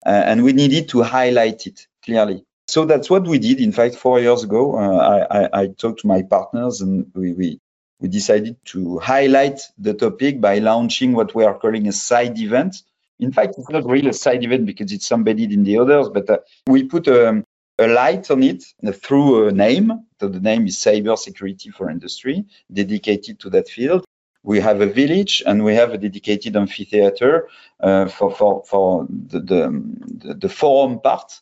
uh, 0.05 0.11
and 0.11 0.45
we 0.45 0.53
needed 0.53 0.89
to 0.91 1.03
highlight 1.03 1.67
it 1.67 1.87
clearly. 2.05 2.45
So 2.69 2.85
that's 2.85 3.09
what 3.09 3.27
we 3.27 3.39
did. 3.39 3.61
In 3.61 3.73
fact, 3.73 3.95
four 3.95 4.21
years 4.21 4.45
ago, 4.45 4.77
uh, 4.77 5.27
I, 5.31 5.63
I, 5.63 5.67
talked 5.69 6.01
to 6.01 6.09
my 6.09 6.23
partners 6.23 6.81
and 6.81 7.11
we, 7.15 7.33
we, 7.33 7.61
we 8.01 8.09
decided 8.09 8.57
to 8.67 8.99
highlight 8.99 9.61
the 9.79 9.95
topic 9.95 10.41
by 10.41 10.59
launching 10.59 11.13
what 11.13 11.35
we 11.35 11.45
are 11.45 11.57
calling 11.57 11.87
a 11.87 11.93
side 11.93 12.39
event 12.39 12.83
in 13.19 13.33
fact, 13.33 13.55
it's 13.59 13.71
not 13.71 13.87
really 13.87 14.11
a 14.11 14.13
side 14.13 14.45
event 14.45 14.67
because 14.67 14.93
it's 14.93 15.11
embedded 15.11 15.53
in 15.53 15.65
the 15.65 15.79
others, 15.79 16.09
but 16.09 16.29
uh, 16.29 16.39
we 16.69 16.85
put 16.85 17.09
um, 17.09 17.45
a 17.79 17.87
light 17.87 18.31
on 18.31 18.43
it 18.43 18.65
uh, 18.87 18.93
through 18.93 19.49
a 19.49 19.53
name. 19.53 20.07
So 20.21 20.29
the 20.29 20.41
name 20.41 20.67
is 20.67 20.77
Cyber 20.77 21.19
Security 21.19 21.71
for 21.71 21.91
Industry, 21.91 22.45
dedicated 22.73 23.41
to 23.41 23.51
that 23.51 23.69
field. 23.69 24.05
We 24.43 24.61
have 24.61 24.81
a 24.81 24.87
village 24.87 25.43
and 25.45 25.65
we 25.65 25.75
have 25.75 25.93
a 25.93 25.99
dedicated 25.99 26.57
amphitheater 26.57 27.49
uh, 27.81 28.07
for, 28.07 28.31
for, 28.31 28.63
for 28.65 29.07
the, 29.09 29.41
the, 29.41 30.35
the, 30.35 30.49
forum 30.49 31.01
part 31.01 31.41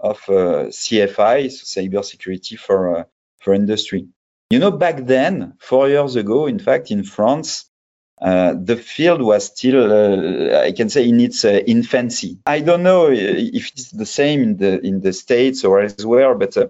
of 0.00 0.16
uh, 0.28 0.70
CFI, 0.70 1.50
so 1.50 1.80
Cyber 1.80 2.04
Security 2.04 2.56
for, 2.56 2.98
uh, 2.98 3.04
for 3.40 3.52
Industry. 3.52 4.08
You 4.50 4.58
know, 4.58 4.70
back 4.70 5.06
then, 5.06 5.54
four 5.58 5.88
years 5.88 6.16
ago, 6.16 6.46
in 6.46 6.58
fact, 6.58 6.90
in 6.90 7.02
France, 7.02 7.68
uh, 8.20 8.54
the 8.58 8.76
field 8.76 9.20
was 9.20 9.46
still, 9.46 9.92
uh, 9.92 10.60
I 10.62 10.72
can 10.72 10.88
say, 10.88 11.06
in 11.06 11.20
its 11.20 11.44
uh, 11.44 11.60
infancy. 11.66 12.38
I 12.46 12.60
don't 12.60 12.82
know 12.82 13.08
if 13.10 13.72
it's 13.72 13.90
the 13.90 14.06
same 14.06 14.42
in 14.42 14.56
the 14.56 14.80
in 14.80 15.00
the 15.00 15.12
states 15.12 15.64
or 15.64 15.82
elsewhere, 15.82 16.34
but 16.34 16.56
uh, 16.56 16.68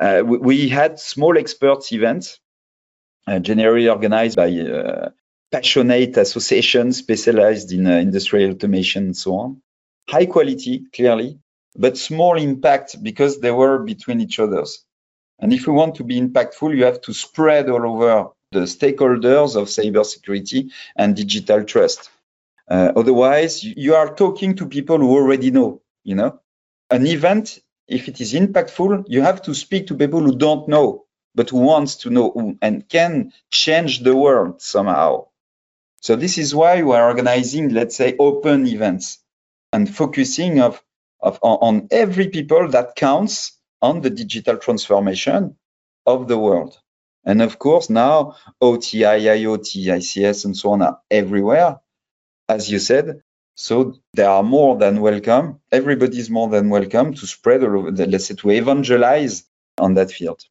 uh, 0.00 0.22
we, 0.24 0.38
we, 0.38 0.68
had 0.68 0.98
small 0.98 1.38
experts 1.38 1.92
events, 1.92 2.40
generally 3.42 3.88
organized 3.88 4.36
by 4.36 5.12
passionate 5.52 6.16
associations 6.16 6.96
specialized 6.96 7.70
in 7.72 7.86
industrial 7.86 8.50
automation 8.50 9.04
and 9.04 9.16
so 9.16 9.36
on. 9.36 9.62
High 10.08 10.26
quality, 10.26 10.86
clearly, 10.92 11.38
but 11.76 11.96
small 11.96 12.36
impact 12.36 13.00
because 13.00 13.38
they 13.38 13.52
were 13.52 13.78
between 13.84 14.20
each 14.20 14.40
others. 14.40 14.84
And 15.38 15.52
if 15.52 15.68
you 15.68 15.72
want 15.72 15.96
to 15.96 16.04
be 16.04 16.20
impactful, 16.20 16.76
you 16.76 16.84
have 16.84 17.00
to 17.02 17.12
spread 17.12 17.68
all 17.68 17.86
over 17.86 18.32
the 18.52 18.60
stakeholders 18.60 19.56
of 19.56 19.68
cybersecurity 19.68 20.70
and 20.96 21.16
digital 21.16 21.64
trust. 21.64 22.10
Uh, 22.68 22.92
otherwise, 22.96 23.64
you 23.64 23.94
are 23.94 24.14
talking 24.14 24.56
to 24.56 24.66
people 24.66 24.98
who 24.98 25.10
already 25.10 25.50
know, 25.50 25.82
you 26.04 26.14
know. 26.14 26.40
An 26.90 27.06
event, 27.06 27.58
if 27.88 28.08
it 28.08 28.20
is 28.20 28.34
impactful, 28.34 29.06
you 29.08 29.22
have 29.22 29.42
to 29.42 29.54
speak 29.54 29.88
to 29.88 29.96
people 29.96 30.20
who 30.20 30.36
don't 30.36 30.68
know, 30.68 31.06
but 31.34 31.50
who 31.50 31.58
wants 31.58 31.96
to 31.96 32.10
know 32.10 32.56
and 32.62 32.88
can 32.88 33.32
change 33.50 34.02
the 34.02 34.14
world 34.16 34.62
somehow. 34.62 35.26
So 36.00 36.16
this 36.16 36.38
is 36.38 36.54
why 36.54 36.82
we 36.82 36.94
are 36.94 37.08
organizing, 37.08 37.70
let's 37.70 37.96
say, 37.96 38.16
open 38.18 38.66
events 38.66 39.18
and 39.72 39.92
focusing 39.92 40.60
of 40.60 40.82
of, 41.22 41.38
on, 41.42 41.58
on 41.60 41.88
every 41.90 42.28
people 42.28 42.68
that 42.68 42.96
counts 42.96 43.58
on 43.80 44.00
the 44.00 44.10
digital 44.10 44.56
transformation 44.56 45.56
of 46.06 46.28
the 46.28 46.38
world. 46.38 46.78
And 47.24 47.40
of 47.42 47.58
course, 47.58 47.88
now 47.88 48.36
OT, 48.60 49.00
IIoT, 49.00 49.86
ICS, 49.86 50.44
and 50.44 50.56
so 50.56 50.72
on 50.72 50.82
are 50.82 51.00
everywhere, 51.10 51.80
as 52.48 52.70
you 52.70 52.78
said. 52.78 53.22
So 53.54 53.98
they 54.14 54.24
are 54.24 54.42
more 54.42 54.76
than 54.76 55.00
welcome. 55.00 55.60
Everybody 55.70 56.18
is 56.18 56.30
more 56.30 56.48
than 56.48 56.70
welcome 56.70 57.14
to 57.14 57.26
spread 57.26 57.60
the, 57.60 58.06
let's 58.08 58.26
say, 58.26 58.34
to 58.34 58.50
evangelize 58.50 59.44
on 59.78 59.94
that 59.94 60.10
field. 60.10 60.44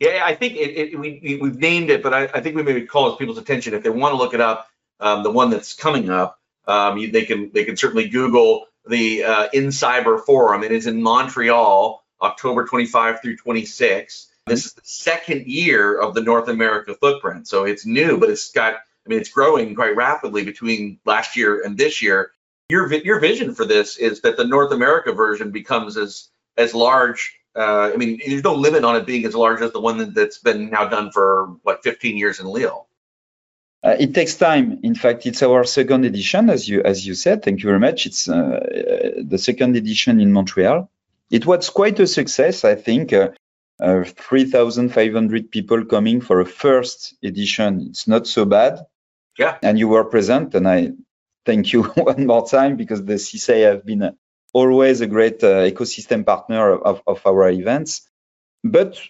Yeah, 0.00 0.22
I 0.24 0.34
think 0.34 0.54
it, 0.54 0.92
it, 0.94 0.98
we, 0.98 1.38
we've 1.40 1.58
named 1.58 1.90
it, 1.90 2.02
but 2.02 2.14
I, 2.14 2.24
I, 2.24 2.40
think 2.40 2.56
we 2.56 2.62
maybe 2.62 2.86
call 2.86 3.16
people's 3.16 3.36
attention 3.36 3.74
if 3.74 3.82
they 3.82 3.90
want 3.90 4.12
to 4.12 4.16
look 4.16 4.32
it 4.32 4.40
up. 4.40 4.66
Um, 4.98 5.22
the 5.22 5.30
one 5.30 5.50
that's 5.50 5.74
coming 5.74 6.10
up, 6.10 6.38
um, 6.66 6.98
you, 6.98 7.10
they 7.10 7.24
can 7.24 7.50
they 7.52 7.64
can 7.64 7.76
certainly 7.76 8.08
Google 8.08 8.66
the 8.86 9.24
uh, 9.24 9.48
InCyber 9.50 10.24
Forum. 10.24 10.62
It 10.62 10.72
is 10.72 10.86
in 10.86 11.02
Montreal, 11.02 12.02
October 12.20 12.66
25 12.66 13.20
through 13.20 13.36
26. 13.36 14.29
This 14.50 14.66
is 14.66 14.72
the 14.74 14.82
second 14.84 15.46
year 15.46 15.98
of 15.98 16.14
the 16.14 16.20
North 16.20 16.48
America 16.48 16.94
footprint, 16.94 17.48
so 17.48 17.64
it's 17.64 17.86
new, 17.86 18.18
but 18.18 18.28
it's 18.30 18.50
got 18.50 18.74
I 18.74 19.08
mean, 19.08 19.20
it's 19.20 19.30
growing 19.30 19.74
quite 19.74 19.96
rapidly 19.96 20.44
between 20.44 20.98
last 21.04 21.36
year 21.36 21.62
and 21.64 21.76
this 21.76 22.02
year. 22.02 22.32
Your 22.68 22.92
your 22.92 23.20
vision 23.20 23.54
for 23.54 23.64
this 23.64 23.96
is 23.96 24.20
that 24.22 24.36
the 24.36 24.44
North 24.44 24.72
America 24.72 25.12
version 25.12 25.50
becomes 25.50 25.96
as 25.96 26.28
as 26.56 26.74
large. 26.74 27.36
Uh, 27.56 27.90
I 27.92 27.96
mean, 27.96 28.20
there's 28.24 28.44
no 28.44 28.54
limit 28.54 28.84
on 28.84 28.94
it 28.96 29.06
being 29.06 29.24
as 29.24 29.34
large 29.34 29.60
as 29.60 29.72
the 29.72 29.80
one 29.80 30.14
that's 30.14 30.38
been 30.38 30.70
now 30.70 30.84
done 30.88 31.10
for 31.10 31.56
what 31.62 31.82
15 31.82 32.16
years 32.16 32.38
in 32.38 32.46
Lille. 32.46 32.86
Uh, 33.82 33.96
it 33.98 34.14
takes 34.14 34.36
time. 34.36 34.78
In 34.84 34.94
fact, 34.94 35.26
it's 35.26 35.42
our 35.42 35.64
second 35.64 36.04
edition, 36.04 36.50
as 36.50 36.68
you 36.68 36.82
as 36.82 37.06
you 37.06 37.14
said. 37.14 37.42
Thank 37.42 37.62
you 37.62 37.68
very 37.68 37.80
much. 37.80 38.06
It's 38.06 38.28
uh 38.28 38.60
the 39.32 39.38
second 39.38 39.76
edition 39.76 40.20
in 40.20 40.32
Montreal. 40.32 40.88
It 41.30 41.46
was 41.46 41.70
quite 41.70 41.98
a 42.00 42.06
success, 42.06 42.64
I 42.64 42.74
think. 42.74 43.12
Uh, 43.12 43.30
uh, 43.80 44.04
3,500 44.04 45.50
people 45.50 45.84
coming 45.84 46.20
for 46.20 46.40
a 46.40 46.46
first 46.46 47.14
edition. 47.22 47.86
It's 47.90 48.06
not 48.06 48.26
so 48.26 48.44
bad. 48.44 48.80
Yeah. 49.38 49.56
And 49.62 49.78
you 49.78 49.88
were 49.88 50.04
present, 50.04 50.54
and 50.54 50.68
I 50.68 50.90
thank 51.46 51.72
you 51.72 51.82
one 51.94 52.26
more 52.26 52.46
time 52.46 52.76
because 52.76 53.04
the 53.04 53.14
CS2AI 53.14 53.64
have 53.64 53.86
been 53.86 54.12
always 54.52 55.00
a 55.00 55.06
great 55.06 55.42
uh, 55.42 55.62
ecosystem 55.70 56.26
partner 56.26 56.74
of, 56.74 57.02
of 57.06 57.26
our 57.26 57.50
events. 57.50 58.08
But 58.64 59.00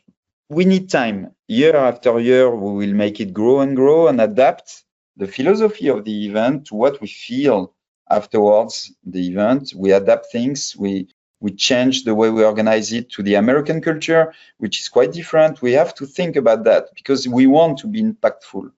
we 0.48 0.64
need 0.64 0.90
time. 0.90 1.34
Year 1.48 1.76
after 1.76 2.20
year, 2.20 2.54
we 2.54 2.86
will 2.86 2.94
make 2.94 3.20
it 3.20 3.32
grow 3.32 3.60
and 3.60 3.74
grow 3.74 4.08
and 4.08 4.20
adapt 4.20 4.84
the 5.16 5.26
philosophy 5.26 5.88
of 5.88 6.04
the 6.04 6.26
event 6.26 6.66
to 6.66 6.74
what 6.74 7.00
we 7.00 7.08
feel 7.08 7.74
afterwards 8.10 8.92
the 9.04 9.28
event. 9.28 9.72
We 9.74 9.92
adapt 9.92 10.26
things. 10.32 10.76
We 10.76 11.08
we 11.40 11.52
change 11.52 12.04
the 12.04 12.14
way 12.14 12.30
we 12.30 12.44
organize 12.44 12.92
it 12.92 13.10
to 13.12 13.22
the 13.22 13.34
American 13.34 13.80
culture, 13.80 14.34
which 14.58 14.80
is 14.80 14.88
quite 14.88 15.12
different. 15.12 15.62
We 15.62 15.72
have 15.72 15.94
to 15.96 16.06
think 16.06 16.36
about 16.36 16.64
that 16.64 16.88
because 16.94 17.26
we 17.26 17.46
want 17.46 17.78
to 17.78 17.86
be 17.86 18.02
impactful. 18.02 18.70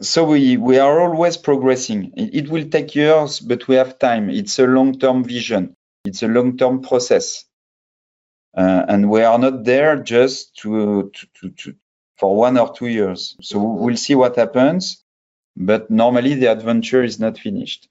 So 0.00 0.24
we, 0.24 0.56
we 0.56 0.78
are 0.78 1.00
always 1.00 1.36
progressing. 1.36 2.12
It, 2.16 2.48
will 2.48 2.68
take 2.68 2.96
years, 2.96 3.38
but 3.38 3.68
we 3.68 3.76
have 3.76 4.00
time. 4.00 4.28
It's 4.30 4.58
a 4.58 4.66
long-term 4.66 5.22
vision. 5.22 5.76
It's 6.04 6.24
a 6.24 6.28
long-term 6.28 6.82
process. 6.82 7.44
Uh, 8.56 8.84
and 8.88 9.08
we 9.08 9.22
are 9.22 9.38
not 9.38 9.64
there 9.64 9.96
just 10.02 10.56
to, 10.56 11.12
to, 11.14 11.26
to, 11.34 11.50
to, 11.50 11.74
for 12.16 12.34
one 12.34 12.58
or 12.58 12.74
two 12.74 12.88
years. 12.88 13.36
So 13.40 13.60
we'll 13.60 13.96
see 13.96 14.16
what 14.16 14.34
happens. 14.34 15.04
But 15.56 15.90
normally 15.90 16.34
the 16.34 16.46
adventure 16.46 17.04
is 17.04 17.20
not 17.20 17.38
finished. 17.38 17.88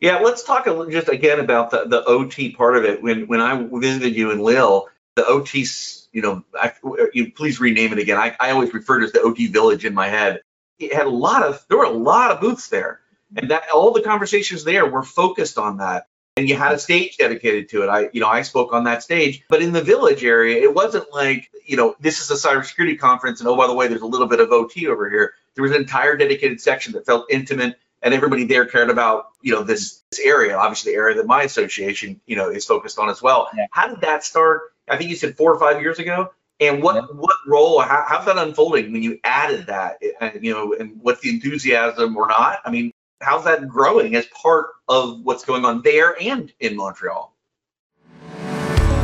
Yeah, 0.00 0.18
let's 0.18 0.42
talk 0.42 0.66
just 0.90 1.08
again 1.08 1.40
about 1.40 1.70
the, 1.70 1.84
the 1.86 2.04
OT 2.04 2.52
part 2.52 2.76
of 2.76 2.84
it. 2.84 3.02
When 3.02 3.26
when 3.26 3.40
I 3.40 3.56
visited 3.72 4.16
you 4.16 4.30
in 4.32 4.40
Lille, 4.40 4.88
the 5.16 5.24
OT, 5.26 5.66
you 6.12 6.22
know, 6.22 6.44
I, 6.54 6.72
you 7.12 7.32
please 7.32 7.60
rename 7.60 7.92
it 7.92 7.98
again. 7.98 8.18
I, 8.18 8.36
I 8.40 8.50
always 8.50 8.74
refer 8.74 8.98
to 8.98 9.04
it 9.04 9.06
as 9.06 9.12
the 9.12 9.22
OT 9.22 9.46
Village 9.46 9.84
in 9.84 9.94
my 9.94 10.08
head. 10.08 10.40
It 10.78 10.92
had 10.92 11.06
a 11.06 11.10
lot 11.10 11.42
of 11.42 11.64
there 11.68 11.78
were 11.78 11.84
a 11.84 11.90
lot 11.90 12.32
of 12.32 12.40
booths 12.40 12.68
there, 12.68 13.00
and 13.36 13.50
that 13.50 13.64
all 13.72 13.92
the 13.92 14.02
conversations 14.02 14.64
there 14.64 14.86
were 14.86 15.02
focused 15.02 15.58
on 15.58 15.78
that. 15.78 16.08
And 16.36 16.48
you 16.48 16.56
had 16.56 16.72
a 16.72 16.78
stage 16.80 17.16
dedicated 17.16 17.68
to 17.68 17.84
it. 17.84 17.88
I, 17.88 18.10
you 18.12 18.20
know, 18.20 18.26
I 18.26 18.42
spoke 18.42 18.72
on 18.72 18.82
that 18.84 19.04
stage. 19.04 19.44
But 19.48 19.62
in 19.62 19.72
the 19.72 19.82
village 19.82 20.24
area, 20.24 20.60
it 20.60 20.74
wasn't 20.74 21.12
like, 21.12 21.48
you 21.64 21.76
know, 21.76 21.94
this 22.00 22.20
is 22.20 22.28
a 22.28 22.48
cybersecurity 22.48 22.98
conference, 22.98 23.38
and 23.38 23.48
oh, 23.48 23.56
by 23.56 23.68
the 23.68 23.74
way, 23.74 23.86
there's 23.86 24.02
a 24.02 24.06
little 24.06 24.26
bit 24.26 24.40
of 24.40 24.50
OT 24.50 24.88
over 24.88 25.08
here. 25.08 25.34
There 25.54 25.62
was 25.62 25.70
an 25.70 25.80
entire 25.80 26.16
dedicated 26.16 26.60
section 26.60 26.92
that 26.94 27.06
felt 27.06 27.26
intimate 27.30 27.78
and 28.04 28.12
everybody 28.12 28.44
there 28.44 28.66
cared 28.66 28.90
about 28.90 29.28
you 29.42 29.52
know 29.52 29.64
this, 29.64 30.02
this 30.10 30.20
area. 30.20 30.56
Obviously 30.56 30.92
the 30.92 30.98
area 30.98 31.16
that 31.16 31.26
my 31.26 31.42
association 31.42 32.20
you 32.26 32.36
know 32.36 32.50
is 32.50 32.64
focused 32.64 32.98
on 32.98 33.08
as 33.08 33.20
well. 33.20 33.48
Yeah. 33.56 33.66
how 33.72 33.88
did 33.88 34.02
that 34.02 34.22
start? 34.22 34.60
I 34.88 34.96
think 34.96 35.10
you 35.10 35.16
said 35.16 35.36
four 35.36 35.52
or 35.52 35.58
five 35.58 35.82
years 35.82 35.98
ago. 35.98 36.30
And 36.60 36.82
what 36.82 36.94
yeah. 36.94 37.16
what 37.16 37.34
role 37.48 37.80
how, 37.80 38.04
how's 38.06 38.26
that 38.26 38.38
unfolding 38.38 38.92
when 38.92 39.02
you 39.02 39.18
added 39.24 39.66
that 39.66 40.00
and, 40.20 40.44
you 40.44 40.52
know 40.52 40.74
and 40.74 41.00
what's 41.00 41.22
the 41.22 41.30
enthusiasm 41.30 42.16
or 42.16 42.28
not? 42.28 42.60
I 42.64 42.70
mean 42.70 42.92
how's 43.20 43.44
that 43.44 43.66
growing 43.66 44.14
as 44.14 44.26
part 44.26 44.66
of 44.86 45.22
what's 45.22 45.44
going 45.44 45.64
on 45.64 45.82
there 45.82 46.14
and 46.20 46.52
in 46.60 46.76
montreal? 46.76 47.34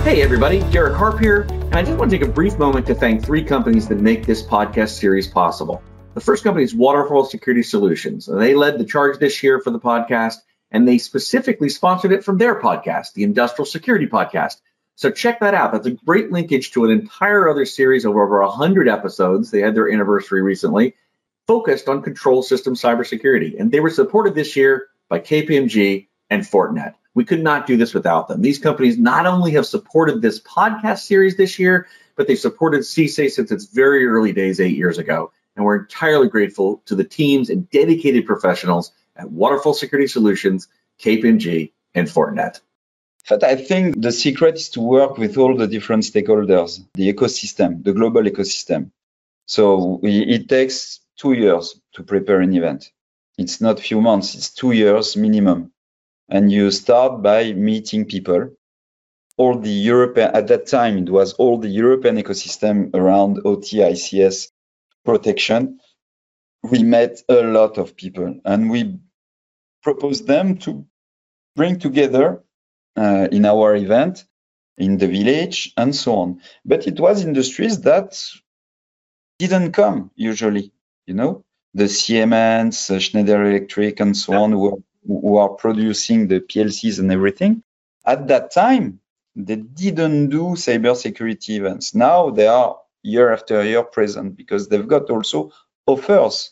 Hey 0.04 0.22
everybody, 0.22 0.60
Derek 0.70 0.94
Harp 0.94 1.18
here, 1.18 1.42
and 1.50 1.74
I 1.74 1.82
just 1.82 1.98
want 1.98 2.10
to 2.10 2.18
take 2.18 2.26
a 2.26 2.30
brief 2.30 2.58
moment 2.58 2.86
to 2.86 2.94
thank 2.94 3.24
three 3.24 3.44
companies 3.44 3.86
that 3.88 3.98
make 3.98 4.24
this 4.24 4.42
podcast 4.42 4.98
series 4.98 5.26
possible. 5.26 5.82
The 6.12 6.20
first 6.20 6.42
company 6.42 6.64
is 6.64 6.74
Waterfall 6.74 7.24
Security 7.24 7.62
Solutions. 7.62 8.26
They 8.26 8.56
led 8.56 8.78
the 8.78 8.84
charge 8.84 9.20
this 9.20 9.44
year 9.44 9.60
for 9.60 9.70
the 9.70 9.78
podcast, 9.78 10.38
and 10.72 10.86
they 10.86 10.98
specifically 10.98 11.68
sponsored 11.68 12.10
it 12.10 12.24
from 12.24 12.36
their 12.36 12.60
podcast, 12.60 13.12
the 13.12 13.22
Industrial 13.22 13.64
Security 13.64 14.08
Podcast. 14.08 14.56
So 14.96 15.12
check 15.12 15.38
that 15.38 15.54
out. 15.54 15.70
That's 15.70 15.86
a 15.86 15.92
great 15.92 16.32
linkage 16.32 16.72
to 16.72 16.84
an 16.84 16.90
entire 16.90 17.48
other 17.48 17.64
series 17.64 18.04
of 18.04 18.16
over 18.16 18.42
100 18.42 18.88
episodes. 18.88 19.52
They 19.52 19.60
had 19.60 19.76
their 19.76 19.88
anniversary 19.88 20.42
recently, 20.42 20.94
focused 21.46 21.88
on 21.88 22.02
control 22.02 22.42
system 22.42 22.74
cybersecurity. 22.74 23.58
And 23.60 23.70
they 23.70 23.80
were 23.80 23.88
supported 23.88 24.34
this 24.34 24.56
year 24.56 24.88
by 25.08 25.20
KPMG 25.20 26.08
and 26.28 26.42
Fortinet. 26.42 26.94
We 27.14 27.24
could 27.24 27.42
not 27.42 27.68
do 27.68 27.76
this 27.76 27.94
without 27.94 28.26
them. 28.26 28.42
These 28.42 28.58
companies 28.58 28.98
not 28.98 29.26
only 29.26 29.52
have 29.52 29.66
supported 29.66 30.20
this 30.20 30.40
podcast 30.40 30.98
series 30.98 31.36
this 31.36 31.60
year, 31.60 31.86
but 32.16 32.26
they've 32.26 32.36
supported 32.36 32.80
CS2AI 32.80 33.30
since 33.30 33.52
its 33.52 33.66
very 33.66 34.06
early 34.06 34.32
days 34.32 34.58
eight 34.58 34.76
years 34.76 34.98
ago 34.98 35.30
and 35.56 35.64
we're 35.64 35.80
entirely 35.80 36.28
grateful 36.28 36.82
to 36.86 36.94
the 36.94 37.04
teams 37.04 37.50
and 37.50 37.68
dedicated 37.70 38.26
professionals 38.26 38.92
at 39.16 39.30
Waterfall 39.30 39.74
Security 39.74 40.06
Solutions, 40.06 40.68
KPMG, 41.00 41.72
and 41.94 42.08
Fortinet. 42.08 42.60
But 43.28 43.44
I 43.44 43.56
think 43.56 44.00
the 44.00 44.12
secret 44.12 44.56
is 44.56 44.70
to 44.70 44.80
work 44.80 45.18
with 45.18 45.36
all 45.36 45.56
the 45.56 45.66
different 45.66 46.04
stakeholders, 46.04 46.84
the 46.94 47.12
ecosystem, 47.12 47.84
the 47.84 47.92
global 47.92 48.22
ecosystem. 48.22 48.90
So 49.46 50.00
it 50.02 50.48
takes 50.48 51.00
two 51.16 51.32
years 51.32 51.78
to 51.94 52.02
prepare 52.02 52.40
an 52.40 52.54
event. 52.54 52.90
It's 53.36 53.60
not 53.60 53.78
a 53.78 53.82
few 53.82 54.00
months, 54.00 54.34
it's 54.34 54.50
two 54.50 54.72
years 54.72 55.16
minimum. 55.16 55.72
And 56.28 56.50
you 56.50 56.70
start 56.70 57.22
by 57.22 57.52
meeting 57.52 58.04
people. 58.04 58.50
All 59.36 59.58
the 59.58 59.70
European, 59.70 60.30
at 60.34 60.48
that 60.48 60.66
time, 60.66 60.98
it 60.98 61.10
was 61.10 61.32
all 61.34 61.58
the 61.58 61.68
European 61.68 62.16
ecosystem 62.16 62.94
around 62.94 63.40
OT, 63.44 63.78
ICS, 63.78 64.50
protection, 65.04 65.80
we 66.62 66.82
met 66.82 67.22
a 67.28 67.42
lot 67.42 67.78
of 67.78 67.96
people 67.96 68.40
and 68.44 68.70
we 68.70 68.98
proposed 69.82 70.26
them 70.26 70.58
to 70.58 70.84
bring 71.56 71.78
together 71.78 72.42
uh, 72.96 73.28
in 73.32 73.44
our 73.46 73.76
event 73.76 74.24
in 74.76 74.98
the 74.98 75.06
village 75.06 75.72
and 75.76 75.94
so 75.94 76.16
on. 76.16 76.40
But 76.64 76.86
it 76.86 76.98
was 76.98 77.24
industries 77.24 77.80
that 77.82 78.22
didn't 79.38 79.72
come 79.72 80.10
usually, 80.16 80.72
you 81.06 81.14
know, 81.14 81.44
the 81.74 81.88
Siemens, 81.88 82.90
uh, 82.90 82.98
Schneider 82.98 83.44
Electric, 83.44 84.00
and 84.00 84.16
so 84.16 84.34
on, 84.34 84.52
who, 84.52 84.82
who 85.06 85.36
are 85.36 85.50
producing 85.50 86.28
the 86.28 86.40
PLCs 86.40 86.98
and 86.98 87.12
everything. 87.12 87.62
At 88.04 88.28
that 88.28 88.50
time, 88.50 89.00
they 89.36 89.56
didn't 89.56 90.30
do 90.30 90.54
cybersecurity 90.56 91.50
events. 91.50 91.94
Now 91.94 92.30
they 92.30 92.46
are 92.46 92.76
year 93.02 93.32
after 93.32 93.64
year 93.64 93.82
present 93.82 94.36
because 94.36 94.68
they've 94.68 94.88
got 94.88 95.10
also 95.10 95.52
offers 95.86 96.50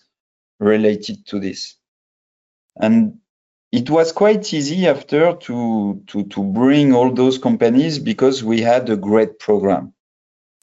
related 0.61 1.26
to 1.26 1.40
this. 1.40 1.76
And 2.76 3.19
it 3.71 3.90
was 3.90 4.12
quite 4.12 4.52
easy 4.55 4.87
after 4.87 5.35
to, 5.35 6.02
to, 6.07 6.25
to 6.25 6.43
bring 6.43 6.95
all 6.95 7.12
those 7.12 7.38
companies 7.38 7.99
because 7.99 8.43
we 8.43 8.61
had 8.62 8.88
a 8.88 8.97
great 8.97 9.38
program. 9.38 9.93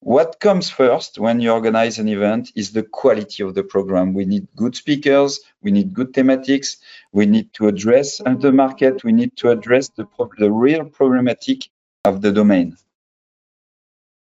What 0.00 0.40
comes 0.40 0.70
first 0.70 1.18
when 1.18 1.40
you 1.40 1.50
organize 1.52 1.98
an 1.98 2.08
event 2.08 2.52
is 2.54 2.72
the 2.72 2.82
quality 2.82 3.42
of 3.42 3.54
the 3.54 3.62
program. 3.62 4.12
We 4.12 4.24
need 4.24 4.46
good 4.54 4.76
speakers, 4.76 5.40
we 5.62 5.70
need 5.70 5.94
good 5.94 6.12
thematics, 6.12 6.76
we 7.12 7.26
need 7.26 7.52
to 7.54 7.68
address 7.68 8.18
the 8.18 8.52
market, 8.52 9.02
we 9.04 9.12
need 9.12 9.36
to 9.38 9.50
address 9.50 9.88
the, 9.88 10.06
the 10.38 10.52
real 10.52 10.84
problematic 10.84 11.68
of 12.04 12.22
the 12.22 12.30
domain. 12.30 12.76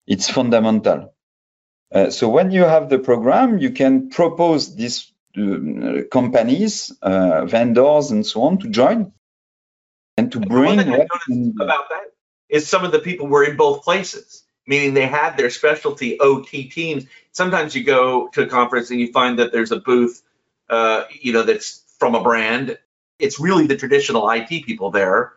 It's 0.07 0.29
fundamental. 0.29 1.14
Uh, 1.95 2.09
so 2.11 2.27
when 2.27 2.51
you 2.51 2.63
have 2.63 2.89
the 2.89 2.99
program, 2.99 3.57
you 3.57 3.71
can 3.71 4.09
propose 4.09 4.75
these 4.75 5.11
uh, 5.37 6.03
companies, 6.11 6.91
uh, 7.01 7.45
vendors, 7.45 8.11
and 8.11 8.25
so 8.25 8.41
on 8.43 8.57
to 8.59 8.69
join. 8.69 9.13
and 10.17 10.31
to 10.31 10.39
bring 10.39 10.77
what 10.77 11.07
about 11.61 11.89
that 11.89 12.11
is 12.49 12.67
some 12.67 12.85
of 12.85 12.91
the 12.91 12.99
people 12.99 13.27
were 13.27 13.43
in 13.43 13.57
both 13.57 13.83
places 13.83 14.45
meaning 14.67 14.93
they 14.93 15.07
had 15.07 15.37
their 15.37 15.49
specialty 15.49 16.17
ot 16.19 16.47
teams. 16.47 17.05
Sometimes 17.31 17.75
you 17.75 17.83
go 17.83 18.29
to 18.29 18.43
a 18.43 18.47
conference 18.47 18.89
and 18.91 18.99
you 18.99 19.11
find 19.11 19.39
that 19.39 19.51
there's 19.51 19.71
a 19.71 19.79
booth 19.79 20.21
uh, 20.69 21.03
you 21.11 21.33
know 21.33 21.43
that's 21.43 21.83
from 21.99 22.15
a 22.15 22.23
brand. 22.23 22.77
It's 23.19 23.39
really 23.39 23.67
the 23.67 23.77
traditional 23.77 24.29
it 24.31 24.47
people 24.47 24.91
there 24.91 25.33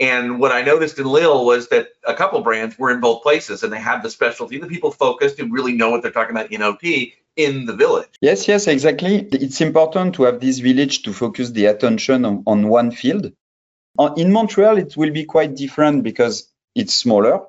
and 0.00 0.38
what 0.38 0.52
I 0.52 0.62
noticed 0.62 0.98
in 0.98 1.06
Lille 1.06 1.44
was 1.44 1.68
that 1.68 1.88
a 2.06 2.14
couple 2.14 2.40
brands 2.40 2.78
were 2.78 2.90
in 2.90 3.00
both 3.00 3.22
places 3.22 3.62
and 3.62 3.72
they 3.72 3.80
have 3.80 4.02
the 4.02 4.10
specialty, 4.10 4.58
the 4.58 4.66
people 4.66 4.92
focused 4.92 5.38
who 5.38 5.50
really 5.50 5.72
know 5.72 5.90
what 5.90 6.02
they're 6.02 6.12
talking 6.12 6.36
about 6.36 6.52
in 6.52 6.62
OT 6.62 7.14
in 7.36 7.66
the 7.66 7.74
village. 7.74 8.08
Yes, 8.20 8.46
yes, 8.46 8.66
exactly. 8.66 9.28
It's 9.32 9.60
important 9.60 10.14
to 10.16 10.24
have 10.24 10.40
this 10.40 10.60
village 10.60 11.02
to 11.02 11.12
focus 11.12 11.50
the 11.50 11.66
attention 11.66 12.24
on, 12.24 12.42
on 12.46 12.68
one 12.68 12.90
field. 12.90 13.32
In 14.16 14.32
Montreal, 14.32 14.78
it 14.78 14.96
will 14.96 15.10
be 15.10 15.24
quite 15.24 15.56
different 15.56 16.04
because 16.04 16.48
it's 16.76 16.94
smaller. 16.94 17.40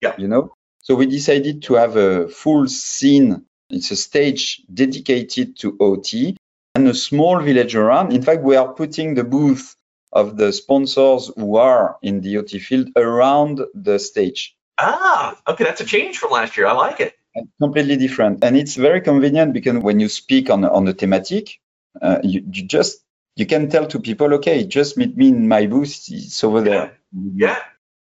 Yeah. 0.00 0.14
You 0.16 0.28
know, 0.28 0.52
so 0.80 0.94
we 0.94 1.06
decided 1.06 1.62
to 1.64 1.74
have 1.74 1.96
a 1.96 2.28
full 2.28 2.66
scene. 2.68 3.44
It's 3.68 3.90
a 3.90 3.96
stage 3.96 4.62
dedicated 4.72 5.58
to 5.58 5.76
OT 5.80 6.36
and 6.74 6.88
a 6.88 6.94
small 6.94 7.40
village 7.40 7.74
around. 7.74 8.14
In 8.14 8.22
fact, 8.22 8.42
we 8.42 8.56
are 8.56 8.72
putting 8.72 9.14
the 9.14 9.24
booth 9.24 9.74
of 10.20 10.36
the 10.36 10.52
sponsors 10.52 11.30
who 11.36 11.56
are 11.56 11.96
in 12.02 12.20
the 12.20 12.36
OT 12.38 12.58
field 12.58 12.88
around 12.96 13.60
the 13.74 13.98
stage. 13.98 14.56
Ah, 14.78 15.36
okay, 15.48 15.64
that's 15.64 15.80
a 15.80 15.84
change 15.84 16.18
from 16.18 16.30
last 16.30 16.56
year. 16.56 16.66
I 16.66 16.72
like 16.72 17.00
it. 17.00 17.14
completely 17.60 17.96
different, 17.96 18.42
and 18.44 18.56
it's 18.56 18.76
very 18.76 19.00
convenient 19.00 19.52
because 19.52 19.78
when 19.88 20.00
you 20.00 20.08
speak 20.08 20.50
on 20.50 20.64
on 20.64 20.84
the 20.84 20.94
thematic, 20.94 21.60
uh, 22.02 22.18
you, 22.22 22.42
you 22.52 22.62
just 22.66 23.04
you 23.38 23.46
can 23.46 23.70
tell 23.70 23.86
to 23.86 24.00
people, 24.00 24.34
okay, 24.34 24.64
just 24.66 24.96
meet 24.96 25.16
me 25.16 25.28
in 25.28 25.46
my 25.46 25.66
booth. 25.66 25.94
It's 26.08 26.42
over 26.42 26.60
there. 26.60 26.98
Yeah. 27.34 27.58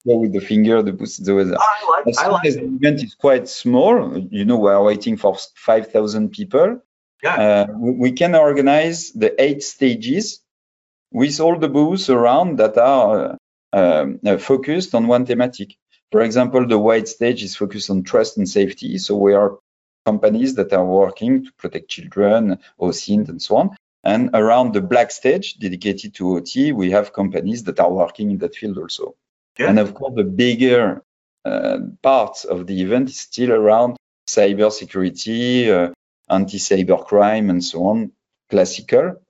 Go 0.08 0.18
with 0.18 0.32
the 0.32 0.40
finger, 0.40 0.82
the 0.82 0.94
booth 0.94 1.20
is 1.20 1.28
over 1.28 1.44
there. 1.44 1.58
I 1.60 1.90
like, 1.90 2.08
as 2.08 2.18
I 2.18 2.28
like 2.28 2.46
as 2.46 2.56
the 2.56 2.64
event 2.64 3.04
is 3.04 3.16
quite 3.16 3.50
small, 3.50 4.18
you 4.18 4.46
know, 4.46 4.58
we 4.58 4.70
are 4.70 4.82
waiting 4.82 5.18
for 5.18 5.36
5,000 5.56 6.30
people. 6.30 6.80
Yeah. 7.22 7.36
Uh, 7.36 7.66
we, 7.76 7.92
we 7.92 8.12
can 8.14 8.34
organize 8.34 9.12
the 9.12 9.36
eight 9.42 9.62
stages 9.62 10.40
with 11.12 11.40
all 11.40 11.58
the 11.58 11.70
booths 11.70 12.10
around 12.10 12.58
that 12.60 12.78
are 12.78 13.38
uh, 13.74 13.78
um, 13.78 14.20
uh, 14.26 14.38
focused 14.38 14.96
on 14.96 15.08
one 15.08 15.26
thematic. 15.26 15.76
For 16.12 16.22
example, 16.22 16.68
the 16.68 16.80
white 16.80 17.08
stage 17.08 17.44
is 17.44 17.56
focused 17.56 17.90
on 17.90 18.04
trust 18.04 18.38
and 18.38 18.48
safety. 18.48 18.98
So 18.98 19.16
we 19.16 19.34
are 19.34 19.58
companies 20.06 20.56
that 20.56 20.72
are 20.72 20.86
working 20.86 21.46
to 21.46 21.52
protect 21.58 21.90
children, 21.90 22.60
OSINT, 22.80 23.28
and 23.30 23.42
so 23.42 23.58
on. 23.58 23.76
And 24.04 24.30
around 24.34 24.74
the 24.74 24.82
black 24.82 25.10
stage 25.12 25.58
dedicated 25.58 26.14
to 26.16 26.38
OT, 26.38 26.72
we 26.72 26.92
have 26.92 27.12
companies 27.12 27.64
that 27.64 27.80
are 27.80 27.92
working 27.92 28.32
in 28.32 28.38
that 28.38 28.56
field 28.56 28.78
also. 28.78 29.16
Yeah. 29.58 29.70
And 29.70 29.80
of 29.80 29.96
course, 29.96 30.14
the 30.16 30.24
bigger 30.24 31.04
uh, 31.44 31.80
part 32.04 32.46
of 32.46 32.68
the 32.68 32.82
event 32.82 33.10
is 33.10 33.20
still 33.20 33.52
around 33.52 33.98
cyber 34.28 34.72
security, 34.72 35.72
uh, 35.72 35.90
anti-cyber 36.30 37.06
crime, 37.06 37.50
and 37.50 37.64
so 37.64 37.86
on, 37.88 38.12
classical. 38.50 39.22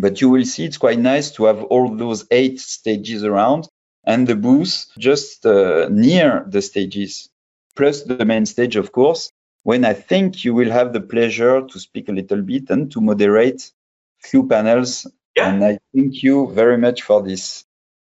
But 0.00 0.20
you 0.20 0.30
will 0.30 0.44
see 0.44 0.64
it's 0.64 0.78
quite 0.78 0.98
nice 0.98 1.30
to 1.32 1.44
have 1.44 1.62
all 1.64 1.94
those 1.94 2.26
eight 2.30 2.58
stages 2.60 3.24
around 3.24 3.68
and 4.04 4.26
the 4.26 4.36
booth 4.36 4.86
just 4.98 5.44
uh, 5.44 5.88
near 5.90 6.44
the 6.48 6.62
stages, 6.62 7.28
plus 7.76 8.02
the 8.02 8.24
main 8.24 8.46
stage, 8.46 8.76
of 8.76 8.92
course, 8.92 9.30
when 9.62 9.84
I 9.84 9.92
think 9.92 10.44
you 10.44 10.54
will 10.54 10.70
have 10.70 10.92
the 10.92 11.00
pleasure 11.00 11.62
to 11.62 11.78
speak 11.78 12.08
a 12.08 12.12
little 12.12 12.42
bit 12.42 12.70
and 12.70 12.90
to 12.92 13.00
moderate 13.00 13.70
few 14.18 14.48
panels. 14.48 15.06
Yeah. 15.36 15.52
And 15.52 15.64
I 15.64 15.78
thank 15.94 16.22
you 16.22 16.50
very 16.52 16.78
much 16.78 17.02
for 17.02 17.22
this. 17.22 17.64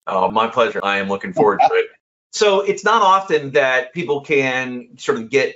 Oh, 0.07 0.29
my 0.31 0.47
pleasure. 0.47 0.79
I 0.83 0.97
am 0.97 1.07
looking 1.07 1.33
forward 1.33 1.59
to 1.67 1.73
it. 1.75 1.87
So 2.31 2.61
it's 2.61 2.83
not 2.83 3.01
often 3.01 3.51
that 3.51 3.93
people 3.93 4.21
can 4.21 4.97
sort 4.97 5.19
of 5.19 5.29
get 5.29 5.55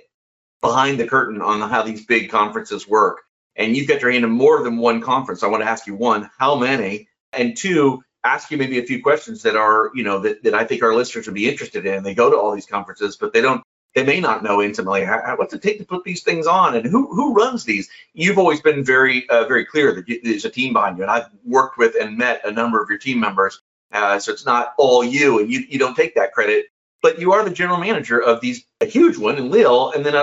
behind 0.62 1.00
the 1.00 1.08
curtain 1.08 1.42
on 1.42 1.70
how 1.70 1.84
these 1.84 2.06
big 2.06 2.30
conferences 2.30 2.88
work 2.88 3.22
and 3.60 3.76
you've 3.76 3.88
got 3.88 4.02
your 4.02 4.12
hand 4.12 4.24
in 4.24 4.32
more 4.32 4.63
than 4.63 4.78
one 4.78 5.02
conference, 5.02 5.43
I 5.43 5.48
want 5.48 5.62
to 5.63 5.69
ask 5.69 5.86
you 5.86 5.93
one, 5.93 6.32
how 6.39 6.56
many? 6.56 7.10
And 7.34 7.56
two, 7.56 8.02
ask 8.24 8.50
you 8.50 8.58
maybe 8.58 8.80
a 8.80 8.86
few 8.86 9.04
questions 9.04 9.43
that 9.43 9.58
are, 9.58 9.91
you 9.93 10.04
know, 10.04 10.19
that, 10.19 10.43
that 10.43 10.54
I 10.56 10.63
think 10.63 10.82
our 10.82 10.95
listeners 10.95 11.28
would 11.28 11.36
be 11.36 11.50
interested 11.50 11.86
in. 11.86 12.02
They 12.02 12.15
go 12.15 12.32
to 12.32 12.38
all 12.38 12.56
these 12.56 12.65
conferences, 12.65 13.17
but 13.17 13.34
they 13.34 13.41
don't, 13.41 13.62
they 13.95 14.04
may 14.04 14.22
not 14.22 14.43
know 14.43 14.62
intimately 14.62 15.06
what's 15.06 15.54
it 15.54 15.62
take 15.62 15.80
to 15.80 15.86
put 15.86 16.04
these 16.06 16.24
things 16.24 16.48
on 16.48 16.76
and 16.76 16.86
who 16.86 17.13
who 17.13 17.34
runs 17.34 17.63
these. 17.65 17.89
You've 18.13 18.38
always 18.38 18.62
been 18.62 18.84
very 18.84 19.28
uh, 19.30 19.45
very 19.45 19.65
clear 19.65 19.95
that 19.95 20.19
there's 20.24 20.45
a 20.45 20.50
team 20.50 20.74
behind 20.74 20.98
you, 20.98 21.04
and 21.04 21.12
I've 21.12 21.28
worked 21.43 21.80
with 21.80 21.95
and 22.00 22.15
met 22.15 22.45
a 22.45 22.52
number 22.52 22.82
of 22.82 22.89
your 22.89 23.00
team 23.00 23.19
members. 23.19 23.62
Uh, 23.91 24.19
so 24.19 24.32
it's 24.32 24.45
not 24.45 24.74
all 24.78 25.04
you, 25.04 25.39
and 25.39 25.52
you 25.52 25.65
you 25.67 25.80
don't 25.80 25.95
take 25.95 26.13
that 26.15 26.34
credit 26.34 26.67
but 27.02 27.20
you 27.20 27.34
are 27.34 27.44
the 27.44 27.50
general 27.50 27.80
manager 27.80 28.22
of 28.22 28.42
these 28.42 28.66
a 28.82 28.86
huge 28.86 29.18
one 29.18 29.38
in 29.38 29.50
Lille, 29.52 29.92
and 29.92 30.06
then 30.06 30.16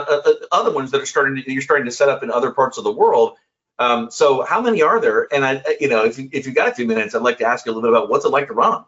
other 0.53 0.73
ones 0.73 0.91
that 0.91 1.01
are 1.01 1.07
starting 1.07 1.37
to, 1.37 1.53
you're 1.53 1.63
starting 1.63 1.87
to 1.87 1.93
set 1.93 2.09
up 2.09 2.23
in 2.23 2.31
other 2.31 2.53
parts 2.53 2.79
of 2.79 2.85
the 2.85 2.93
world. 2.93 3.37
Um, 3.79 4.11
so 4.11 4.43
how 4.43 4.63
many 4.63 4.83
are 4.83 5.01
there? 5.01 5.29
And 5.33 5.45
I, 5.45 5.63
you 5.79 5.89
know, 5.89 6.05
if 6.05 6.19
you, 6.19 6.29
if 6.33 6.47
you 6.47 6.53
got 6.53 6.69
a 6.69 6.75
few 6.75 6.87
minutes, 6.87 7.15
I'd 7.15 7.23
like 7.23 7.39
to 7.39 7.45
ask 7.45 7.67
you 7.67 7.73
a 7.73 7.75
little 7.75 7.89
bit 7.89 7.97
about 7.97 8.09
what's 8.09 8.25
it 8.25 8.31
like 8.31 8.47
to 8.49 8.55
run. 8.55 8.85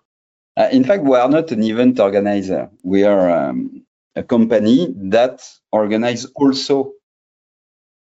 Uh, 0.56 0.68
in 0.72 0.84
fact, 0.84 1.02
we 1.04 1.16
are 1.16 1.28
not 1.28 1.52
an 1.52 1.62
event 1.62 2.00
organizer. 2.00 2.70
We 2.82 3.04
are 3.04 3.30
um, 3.30 3.84
a 4.16 4.22
company 4.22 4.92
that 4.96 5.46
organize 5.70 6.24
also 6.34 6.94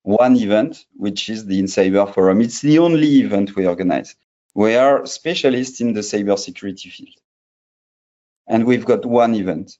one 0.04 0.36
event, 0.36 0.86
which 0.95 1.30
is 1.30 1.45
the 1.45 1.60
InCyber 1.62 2.13
Forum. 2.13 2.41
It's 2.41 2.62
the 2.62 2.80
only 2.80 3.21
event 3.21 3.56
we 3.56 3.65
organize. 3.65 4.15
We 4.54 4.76
are 4.76 5.06
specialists 5.08 5.82
in 5.82 5.93
the 5.93 6.02
cybersecurity 6.02 6.91
field 6.91 7.19
and 8.47 8.65
we've 8.65 8.86
got 8.86 9.05
one 9.05 9.36
event. 9.36 9.77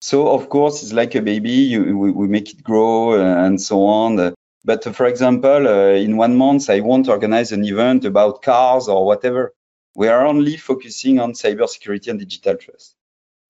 So 0.00 0.28
of 0.28 0.48
course, 0.48 0.82
it's 0.82 0.92
like 0.92 1.14
a 1.14 1.22
baby. 1.22 1.50
You, 1.50 1.98
we, 1.98 2.10
we, 2.12 2.28
make 2.28 2.52
it 2.52 2.62
grow 2.62 3.14
uh, 3.14 3.44
and 3.44 3.60
so 3.60 3.84
on. 3.84 4.18
Uh, 4.20 4.32
but 4.64 4.86
uh, 4.86 4.92
for 4.92 5.06
example, 5.06 5.66
uh, 5.66 5.90
in 5.90 6.16
one 6.16 6.36
month, 6.36 6.70
I 6.70 6.80
won't 6.80 7.08
organize 7.08 7.52
an 7.52 7.64
event 7.64 8.04
about 8.04 8.42
cars 8.42 8.88
or 8.88 9.04
whatever. 9.04 9.54
We 9.96 10.08
are 10.08 10.24
only 10.24 10.56
focusing 10.56 11.18
on 11.18 11.32
cybersecurity 11.32 12.08
and 12.08 12.20
digital 12.20 12.56
trust. 12.56 12.94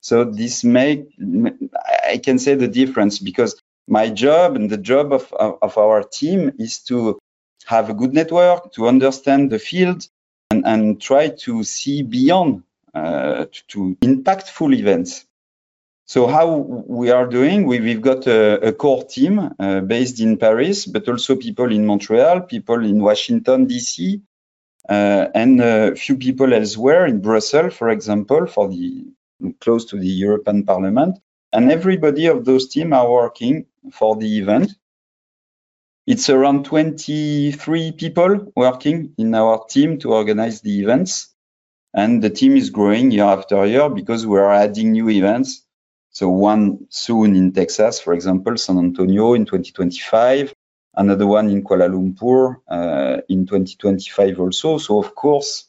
So 0.00 0.24
this 0.24 0.64
make 0.64 1.06
I 2.08 2.18
can 2.18 2.38
say 2.38 2.54
the 2.54 2.68
difference 2.68 3.18
because 3.18 3.60
my 3.86 4.08
job 4.10 4.56
and 4.56 4.70
the 4.70 4.76
job 4.78 5.12
of, 5.12 5.32
of 5.32 5.76
our 5.76 6.02
team 6.02 6.52
is 6.58 6.78
to 6.84 7.18
have 7.66 7.90
a 7.90 7.94
good 7.94 8.14
network, 8.14 8.72
to 8.72 8.86
understand 8.86 9.50
the 9.50 9.58
field, 9.58 10.08
and, 10.50 10.64
and 10.66 11.00
try 11.00 11.28
to 11.28 11.64
see 11.64 12.02
beyond 12.02 12.62
uh, 12.94 13.46
to, 13.68 13.96
impactful 14.00 14.74
events. 14.74 15.26
So 16.06 16.26
how 16.26 16.56
we 16.56 17.10
are 17.10 17.26
doing, 17.26 17.66
we, 17.66 17.92
have 17.92 18.00
got 18.00 18.26
a, 18.26 18.68
a, 18.68 18.72
core 18.72 19.04
team 19.04 19.50
uh, 19.58 19.80
based 19.80 20.20
in 20.20 20.38
Paris, 20.38 20.86
but 20.86 21.06
also 21.06 21.36
people 21.36 21.70
in 21.70 21.84
Montreal, 21.84 22.40
people 22.42 22.82
in 22.82 23.02
Washington, 23.02 23.66
DC, 23.66 24.22
uh, 24.88 25.26
and 25.34 25.60
a 25.60 25.94
few 25.94 26.16
people 26.16 26.54
elsewhere 26.54 27.04
in 27.04 27.20
Brussels, 27.20 27.74
for 27.74 27.90
example, 27.90 28.46
for 28.46 28.68
the 28.68 29.04
close 29.60 29.84
to 29.86 29.98
the 29.98 30.08
European 30.08 30.64
Parliament. 30.64 31.18
And 31.52 31.70
everybody 31.70 32.26
of 32.26 32.44
those 32.44 32.68
teams 32.68 32.92
are 32.92 33.10
working 33.10 33.66
for 33.92 34.16
the 34.16 34.38
event. 34.38 34.72
It's 36.06 36.30
around 36.30 36.64
23 36.64 37.92
people 37.92 38.52
working 38.56 39.12
in 39.18 39.34
our 39.34 39.66
team 39.66 39.98
to 39.98 40.14
organize 40.14 40.62
the 40.62 40.80
events. 40.80 41.34
And 41.94 42.22
the 42.22 42.30
team 42.30 42.56
is 42.56 42.70
growing 42.70 43.10
year 43.10 43.24
after 43.24 43.64
year 43.66 43.88
because 43.88 44.26
we 44.26 44.38
are 44.38 44.52
adding 44.52 44.92
new 44.92 45.08
events. 45.08 45.64
So 46.10 46.28
one 46.28 46.86
soon 46.90 47.36
in 47.36 47.52
Texas, 47.52 48.00
for 48.00 48.12
example, 48.12 48.56
San 48.56 48.78
Antonio 48.78 49.34
in 49.34 49.44
2025, 49.44 50.52
another 50.94 51.26
one 51.26 51.48
in 51.48 51.62
Kuala 51.62 51.88
Lumpur 51.88 52.56
uh, 52.68 53.20
in 53.28 53.46
2025 53.46 54.40
also. 54.40 54.78
So 54.78 54.98
of 54.98 55.14
course, 55.14 55.66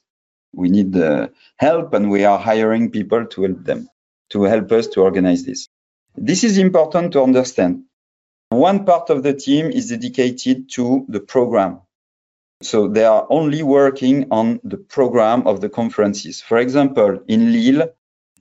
we 0.53 0.69
need 0.69 0.95
uh, 0.95 1.27
help 1.57 1.93
and 1.93 2.09
we 2.09 2.25
are 2.25 2.39
hiring 2.39 2.89
people 2.91 3.25
to 3.27 3.43
help 3.43 3.63
them, 3.63 3.89
to 4.29 4.43
help 4.43 4.71
us 4.71 4.87
to 4.87 5.01
organize 5.01 5.45
this. 5.45 5.67
This 6.15 6.43
is 6.43 6.57
important 6.57 7.13
to 7.13 7.23
understand. 7.23 7.83
One 8.49 8.85
part 8.85 9.09
of 9.11 9.21
the 9.23 9.33
team 9.33 9.67
is 9.67 9.89
dedicated 9.89 10.69
to 10.71 11.05
the 11.07 11.19
program. 11.19 11.81
So 12.61 12.89
they 12.89 13.05
are 13.05 13.25
only 13.29 13.63
working 13.63 14.27
on 14.31 14.59
the 14.65 14.77
program 14.77 15.47
of 15.47 15.61
the 15.61 15.69
conferences. 15.69 16.41
For 16.41 16.57
example, 16.57 17.23
in 17.27 17.53
Lille, 17.53 17.89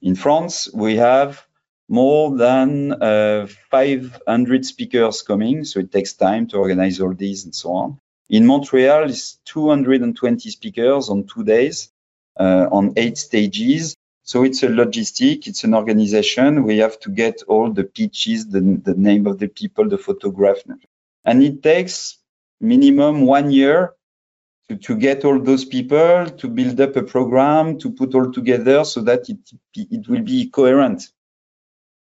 in 0.03 0.17
France, 0.17 0.69
we 0.75 0.97
have 0.97 1.47
more 1.89 2.37
than 2.37 3.01
uh, 3.01 3.47
500 3.71 4.67
speakers 4.67 5.23
coming, 5.23 5.65
so 5.65 5.79
it 5.79 5.93
takes 5.93 6.15
time 6.15 6.49
to 6.49 6.59
organize 6.59 7.01
all 7.01 7.15
these 7.15 7.45
and 7.45 7.55
so 7.55 7.73
on. 7.73 8.01
In 8.29 8.45
Montreal, 8.45 9.09
it's 9.09 9.39
220 9.45 10.51
speakers 10.51 11.09
on 11.09 11.25
two 11.25 11.45
days, 11.45 11.91
uh, 12.39 12.67
on 12.73 12.95
eight 12.97 13.17
stages. 13.19 13.95
So 14.25 14.43
it's 14.43 14.63
a 14.65 14.69
logistic, 14.69 15.47
it's 15.47 15.65
an 15.65 15.75
organization. 15.75 16.65
We 16.65 16.79
have 16.79 16.99
to 17.01 17.11
get 17.11 17.43
all 17.47 17.73
the 17.73 17.85
pitches, 17.85 18.49
the, 18.49 18.61
the 18.83 18.95
name 18.95 19.27
of 19.29 19.39
the 19.39 19.49
people, 19.49 19.89
the 19.89 19.97
photograph, 19.97 20.59
and 21.25 21.43
it 21.43 21.63
takes 21.63 22.19
minimum 22.61 23.25
one 23.25 23.51
year 23.51 23.95
to, 24.69 24.77
to 24.77 24.97
get 24.97 25.25
all 25.25 25.41
those 25.41 25.65
people, 25.65 26.27
to 26.27 26.49
build 26.49 26.81
up 26.81 26.97
a 26.97 27.03
program, 27.03 27.79
to 27.79 27.91
put 27.91 28.15
all 28.15 28.31
together 28.31 28.85
so 28.85 29.01
that 29.03 29.29
it, 29.29 29.39
it 29.75 30.09
will 30.09 30.23
be 30.23 30.49
coherent. 30.49 31.11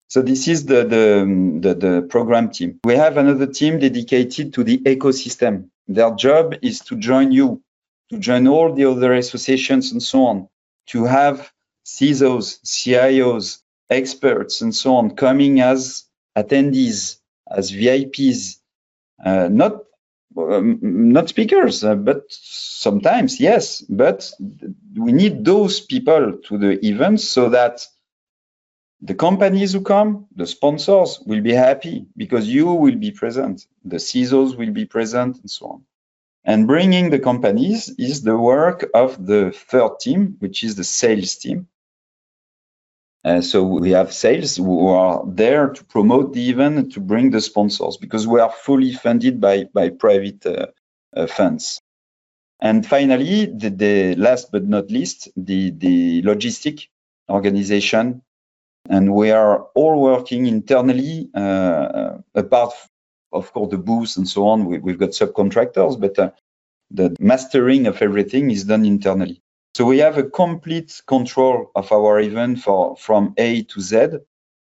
So 0.08 0.22
this 0.22 0.48
is 0.48 0.66
the, 0.66 0.84
the, 0.84 1.60
the, 1.60 1.74
the 1.74 2.02
program 2.02 2.50
team. 2.50 2.80
We 2.84 2.94
have 2.94 3.16
another 3.16 3.46
team 3.46 3.78
dedicated 3.78 4.54
to 4.54 4.64
the 4.64 4.78
ecosystem. 4.78 5.68
Their 5.86 6.14
job 6.14 6.54
is 6.62 6.80
to 6.80 6.96
join 6.96 7.32
you, 7.32 7.62
to 8.10 8.18
join 8.18 8.46
all 8.48 8.72
the 8.72 8.86
other 8.86 9.14
associations 9.14 9.92
and 9.92 10.02
so 10.02 10.24
on, 10.24 10.48
to 10.88 11.04
have 11.04 11.52
CISOs, 11.84 12.60
CIOs, 12.64 13.60
experts, 13.90 14.60
and 14.60 14.74
so 14.74 14.96
on 14.96 15.16
coming 15.16 15.60
as 15.60 16.04
attendees, 16.36 17.18
as 17.50 17.72
VIPs, 17.72 18.58
uh, 19.24 19.48
not 19.50 19.84
not 20.38 21.28
speakers, 21.28 21.84
uh, 21.84 21.94
but 21.94 22.24
sometimes 22.28 23.40
yes. 23.40 23.82
But 23.82 24.30
we 24.96 25.12
need 25.12 25.44
those 25.44 25.80
people 25.80 26.38
to 26.44 26.58
the 26.58 26.84
events 26.86 27.24
so 27.28 27.48
that 27.50 27.86
the 29.00 29.14
companies 29.14 29.72
who 29.72 29.80
come, 29.80 30.26
the 30.34 30.46
sponsors 30.46 31.20
will 31.24 31.40
be 31.40 31.52
happy 31.52 32.06
because 32.16 32.48
you 32.48 32.66
will 32.66 32.96
be 32.96 33.12
present, 33.12 33.66
the 33.84 33.96
CISOs 33.96 34.56
will 34.56 34.72
be 34.72 34.86
present, 34.86 35.38
and 35.38 35.50
so 35.50 35.66
on. 35.66 35.84
And 36.44 36.66
bringing 36.66 37.10
the 37.10 37.18
companies 37.18 37.90
is 37.98 38.22
the 38.22 38.36
work 38.36 38.88
of 38.94 39.24
the 39.24 39.52
third 39.52 40.00
team, 40.00 40.36
which 40.38 40.64
is 40.64 40.74
the 40.74 40.84
sales 40.84 41.36
team. 41.36 41.68
Uh, 43.28 43.42
so 43.42 43.62
we 43.62 43.90
have 43.90 44.10
sales 44.10 44.56
who 44.56 44.88
are 44.88 45.22
there 45.26 45.68
to 45.68 45.84
promote 45.84 46.32
the 46.32 46.48
event 46.48 46.92
to 46.94 46.98
bring 46.98 47.30
the 47.30 47.42
sponsors 47.42 47.98
because 47.98 48.26
we 48.26 48.40
are 48.40 48.50
fully 48.50 48.94
funded 48.94 49.38
by, 49.38 49.64
by 49.64 49.90
private 49.90 50.46
uh, 50.46 50.66
uh, 51.14 51.26
funds. 51.26 51.82
And 52.58 52.86
finally, 52.86 53.44
the, 53.44 53.68
the, 53.68 54.14
last 54.14 54.50
but 54.50 54.64
not 54.64 54.90
least, 54.90 55.28
the, 55.36 55.72
the 55.72 56.22
logistic 56.22 56.86
organization. 57.28 58.22
And 58.88 59.12
we 59.12 59.30
are 59.30 59.64
all 59.74 60.00
working 60.00 60.46
internally, 60.46 61.28
uh, 61.34 62.18
apart, 62.34 62.72
of 63.30 63.52
course, 63.52 63.70
the 63.70 63.76
booths 63.76 64.16
and 64.16 64.26
so 64.26 64.48
on. 64.48 64.64
We, 64.64 64.92
have 64.92 64.98
got 64.98 65.10
subcontractors, 65.10 66.00
but 66.00 66.18
uh, 66.18 66.30
the 66.90 67.14
mastering 67.20 67.88
of 67.88 68.00
everything 68.00 68.50
is 68.50 68.64
done 68.64 68.86
internally. 68.86 69.42
So 69.78 69.84
we 69.84 69.98
have 69.98 70.18
a 70.18 70.24
complete 70.24 71.00
control 71.06 71.70
of 71.76 71.92
our 71.92 72.18
event 72.18 72.58
for 72.58 72.96
from 72.96 73.34
A 73.36 73.62
to 73.62 73.80
Z, 73.80 74.08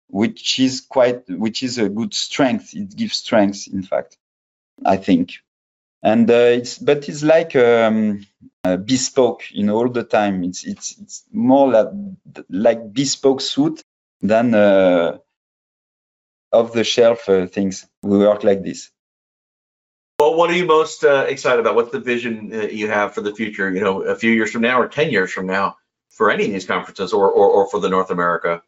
which 0.08 0.58
is 0.58 0.80
quite, 0.80 1.28
which 1.28 1.62
is 1.62 1.76
a 1.76 1.90
good 1.90 2.14
strength. 2.14 2.72
It 2.72 2.96
gives 2.96 3.18
strength, 3.18 3.68
in 3.70 3.82
fact, 3.82 4.16
I 4.82 4.96
think. 4.96 5.34
And 6.02 6.30
uh, 6.30 6.56
it's, 6.56 6.78
but 6.78 7.06
it's 7.06 7.22
like 7.22 7.54
um, 7.54 8.26
uh, 8.64 8.78
bespoke, 8.78 9.42
you 9.50 9.64
know, 9.64 9.76
all 9.76 9.90
the 9.90 10.04
time. 10.04 10.42
It's 10.42 10.64
it's 10.64 10.98
it's 10.98 11.24
more 11.30 11.70
like 11.70 11.88
like 12.48 12.90
bespoke 12.94 13.42
suit 13.42 13.82
than 14.22 14.54
uh, 14.54 15.18
off 16.50 16.72
the 16.72 16.82
shelf 16.82 17.28
uh, 17.28 17.46
things. 17.46 17.86
We 18.02 18.16
work 18.16 18.42
like 18.42 18.62
this. 18.62 18.90
Well, 20.24 20.36
what 20.36 20.48
are 20.48 20.56
you 20.56 20.64
most 20.64 21.04
uh, 21.04 21.26
excited 21.28 21.60
about? 21.60 21.74
What's 21.74 21.92
the 21.92 22.00
vision 22.00 22.50
uh, 22.50 22.62
you 22.62 22.88
have 22.88 23.12
for 23.12 23.20
the 23.20 23.34
future? 23.34 23.70
You 23.70 23.82
know, 23.82 24.00
a 24.00 24.14
few 24.14 24.32
years 24.32 24.50
from 24.50 24.62
now 24.62 24.80
or 24.80 24.88
ten 24.88 25.10
years 25.10 25.30
from 25.30 25.46
now 25.46 25.76
for 26.08 26.30
any 26.30 26.46
of 26.46 26.50
these 26.50 26.64
conferences, 26.64 27.12
or 27.12 27.30
or, 27.30 27.46
or 27.50 27.68
for 27.68 27.78
the 27.78 27.90
North 27.90 28.10
America? 28.10 28.62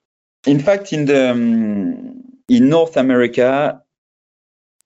In 0.47 0.59
fact, 0.59 0.93
in 0.93 1.07
the 1.07 1.31
um, 1.31 2.25
in 2.47 2.69
North 2.69 2.99
America, 2.99 3.83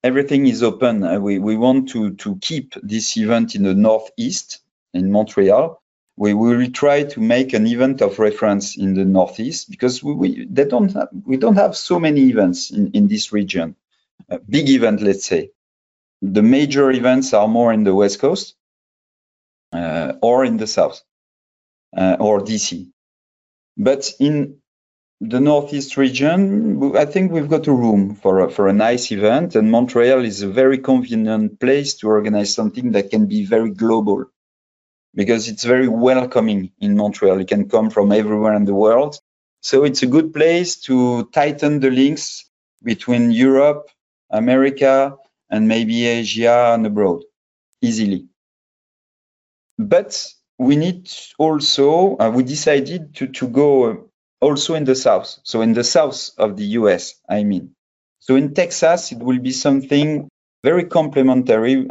everything 0.04 0.46
is 0.46 0.62
open. 0.62 1.02
Uh, 1.02 1.18
we 1.18 1.40
we 1.40 1.56
want 1.56 1.88
to 1.88 2.14
to 2.22 2.36
keep 2.36 2.74
this 2.84 3.16
event 3.16 3.56
in 3.56 3.64
the 3.64 3.74
Northeast 3.74 4.60
in 4.94 5.10
Montreal. 5.10 5.82
We 6.16 6.34
will 6.34 6.70
try 6.70 7.02
to 7.02 7.20
make 7.20 7.52
an 7.52 7.66
event 7.66 8.00
of 8.00 8.20
reference 8.20 8.76
in 8.76 8.94
the 8.94 9.04
Northeast 9.04 9.70
because 9.72 10.04
we, 10.04 10.14
we 10.14 10.46
they 10.48 10.66
don't 10.66 10.92
have, 10.92 11.08
we 11.26 11.36
don't 11.36 11.56
have 11.56 11.74
so 11.76 11.98
many 11.98 12.28
events 12.28 12.70
in 12.70 12.92
in 12.92 13.08
this 13.08 13.32
region. 13.32 13.74
A 14.28 14.38
big 14.38 14.68
event, 14.68 15.02
let's 15.02 15.26
say 15.26 15.50
the 16.22 16.42
major 16.42 16.90
events 16.90 17.34
are 17.34 17.48
more 17.48 17.72
in 17.72 17.84
the 17.84 17.94
West 17.94 18.20
Coast 18.20 18.56
uh, 19.72 20.14
or 20.22 20.44
in 20.44 20.58
the 20.58 20.66
South 20.68 21.02
uh, 21.96 22.16
or 22.20 22.40
DC. 22.40 22.88
But 23.78 24.12
in 24.20 24.58
the 25.20 25.40
Northeast 25.40 25.96
region, 25.96 26.96
I 26.96 27.06
think 27.06 27.32
we've 27.32 27.48
got 27.48 27.68
a 27.68 27.72
room 27.72 28.16
for 28.16 28.40
a, 28.40 28.50
for 28.50 28.68
a 28.68 28.74
nice 28.74 29.12
event, 29.12 29.56
and 29.56 29.70
Montreal 29.70 30.24
is 30.24 30.42
a 30.42 30.48
very 30.48 30.78
convenient 30.78 31.60
place 31.60 31.94
to 31.96 32.08
organize 32.08 32.54
something 32.54 32.92
that 32.92 33.10
can 33.10 33.26
be 33.26 33.46
very 33.46 33.70
global 33.72 34.26
because 35.14 35.48
it's 35.48 35.64
very 35.64 35.88
welcoming 35.88 36.72
in 36.80 36.96
Montreal. 36.96 37.40
You 37.40 37.46
can 37.46 37.68
come 37.68 37.90
from 37.90 38.12
everywhere 38.12 38.54
in 38.54 38.66
the 38.66 38.74
world. 38.74 39.18
So 39.62 39.84
it's 39.84 40.02
a 40.04 40.08
good 40.08 40.34
place 40.34 40.76
to 40.82 41.26
tighten 41.32 41.80
the 41.80 41.90
links 41.90 42.50
between 42.84 43.32
Europe, 43.32 43.88
America, 44.30 45.16
and 45.50 45.66
maybe 45.68 46.06
Asia 46.06 46.72
and 46.74 46.86
abroad 46.86 47.22
easily. 47.82 48.26
But 49.78 50.26
we 50.58 50.76
need 50.76 51.10
also, 51.38 52.16
uh, 52.18 52.30
we 52.30 52.42
decided 52.42 53.14
to, 53.16 53.26
to 53.28 53.48
go 53.48 54.10
also 54.40 54.74
in 54.74 54.84
the 54.84 54.94
south. 54.94 55.38
So 55.42 55.62
in 55.62 55.72
the 55.72 55.84
south 55.84 56.30
of 56.38 56.56
the 56.56 56.64
US, 56.78 57.14
I 57.28 57.44
mean. 57.44 57.74
So 58.20 58.36
in 58.36 58.54
Texas, 58.54 59.12
it 59.12 59.18
will 59.18 59.38
be 59.38 59.52
something 59.52 60.28
very 60.62 60.84
complementary. 60.84 61.76
We 61.76 61.86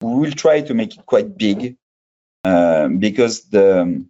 will 0.00 0.32
try 0.32 0.62
to 0.62 0.74
make 0.74 0.96
it 0.96 1.06
quite 1.06 1.36
big 1.36 1.76
uh, 2.44 2.88
because 2.88 3.42
the, 3.42 4.04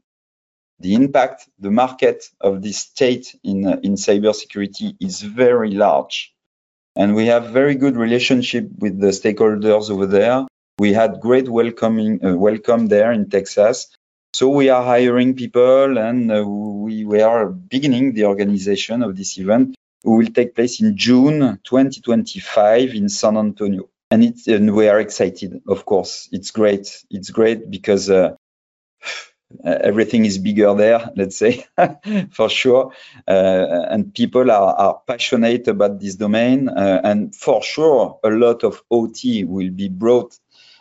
the 0.78 0.94
impact, 0.94 1.48
the 1.58 1.70
market 1.70 2.24
of 2.40 2.62
this 2.62 2.78
state 2.78 3.34
in, 3.42 3.66
uh, 3.66 3.80
in 3.82 3.94
cybersecurity 3.94 4.96
is 5.00 5.22
very 5.22 5.72
large 5.72 6.33
and 6.96 7.14
we 7.14 7.26
have 7.26 7.50
very 7.50 7.74
good 7.74 7.96
relationship 7.96 8.68
with 8.78 9.00
the 9.00 9.08
stakeholders 9.08 9.90
over 9.90 10.06
there. 10.06 10.46
We 10.78 10.92
had 10.92 11.20
great 11.20 11.48
welcoming 11.48 12.24
uh, 12.24 12.36
welcome 12.36 12.88
there 12.88 13.12
in 13.12 13.30
Texas. 13.30 13.88
So 14.32 14.48
we 14.48 14.68
are 14.68 14.82
hiring 14.82 15.34
people 15.34 15.96
and 15.96 16.30
uh, 16.32 16.44
we, 16.44 17.04
we 17.04 17.20
are 17.20 17.46
beginning 17.46 18.14
the 18.14 18.24
organization 18.24 19.02
of 19.02 19.16
this 19.16 19.38
event 19.38 19.76
who 20.02 20.16
will 20.16 20.26
take 20.26 20.54
place 20.54 20.80
in 20.80 20.96
June 20.96 21.60
2025 21.62 22.94
in 22.94 23.08
San 23.08 23.36
Antonio. 23.36 23.88
And, 24.10 24.24
it's, 24.24 24.46
and 24.48 24.74
we 24.74 24.88
are 24.88 25.00
excited, 25.00 25.62
of 25.68 25.84
course. 25.86 26.28
It's 26.32 26.50
great. 26.50 27.04
It's 27.10 27.30
great 27.30 27.70
because 27.70 28.10
uh, 28.10 28.34
everything 29.62 30.24
is 30.24 30.38
bigger 30.38 30.74
there, 30.74 31.10
let's 31.16 31.36
say, 31.36 31.66
for 32.30 32.48
sure. 32.48 32.92
Uh, 33.26 33.86
and 33.90 34.14
people 34.14 34.50
are, 34.50 34.74
are, 34.74 35.00
passionate 35.06 35.68
about 35.68 36.00
this 36.00 36.16
domain. 36.16 36.68
Uh, 36.68 37.00
and 37.04 37.34
for 37.34 37.62
sure, 37.62 38.18
a 38.24 38.30
lot 38.30 38.64
of 38.64 38.82
OT 38.90 39.44
will 39.44 39.70
be 39.70 39.88
brought, 39.88 40.38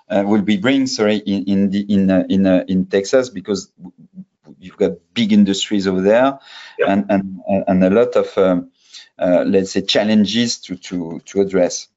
uh, 0.10 0.24
will 0.26 0.42
be 0.42 0.58
bring, 0.58 0.88
sorry, 0.88 1.18
in, 1.18 1.44
in, 1.46 1.70
the, 1.70 1.82
in, 1.82 2.12
uh, 2.12 2.24
in, 2.30 2.46
uh, 2.46 2.64
in 2.68 2.86
Texas 2.86 3.30
because 3.30 3.72
you've 4.60 4.78
got 4.78 4.92
big 5.14 5.34
industries 5.34 5.88
over 5.88 6.02
there 6.02 6.40
yep. 6.80 6.90
and, 6.90 7.06
and, 7.10 7.44
and 7.68 7.84
a 7.84 7.90
lot 7.90 8.16
of, 8.16 8.38
um, 8.38 8.72
let's 9.18 9.72
say, 9.72 9.82
challenges 9.82 10.60
to, 10.60 10.76
to, 10.78 11.22
to 11.26 11.42
address. 11.42 11.88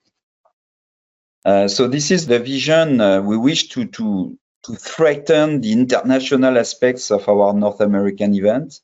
so 1.45 1.89
this 1.89 2.11
is 2.11 2.27
the 2.27 2.39
vision 2.39 2.99
we 3.25 3.37
wish 3.37 3.69
to, 3.69 3.87
to, 3.87 4.39
to 4.67 4.75
threaten 4.75 5.61
the 5.61 5.73
international 5.73 6.59
aspects 6.59 7.11
of 7.11 7.29
our 7.29 7.53
North 7.53 7.81
American 7.81 8.35
event, 8.35 8.81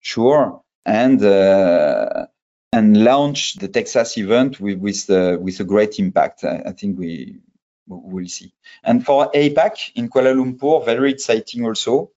sure, 0.00 0.62
and 0.84 1.22
uh, 1.22 2.26
and 2.72 3.04
launch 3.04 3.54
the 3.54 3.68
Texas 3.68 4.18
event 4.18 4.60
with 4.60 4.78
with, 4.78 5.08
uh, 5.08 5.38
with 5.40 5.60
a 5.60 5.64
great 5.64 5.98
impact. 6.00 6.44
I, 6.44 6.62
I 6.66 6.72
think 6.72 6.98
we 6.98 7.38
will 7.86 8.26
see. 8.26 8.52
And 8.82 9.04
for 9.04 9.30
APAC 9.32 9.92
in 9.94 10.08
Kuala 10.08 10.34
Lumpur, 10.34 10.84
very 10.84 11.12
exciting 11.12 11.64
also. 11.64 12.10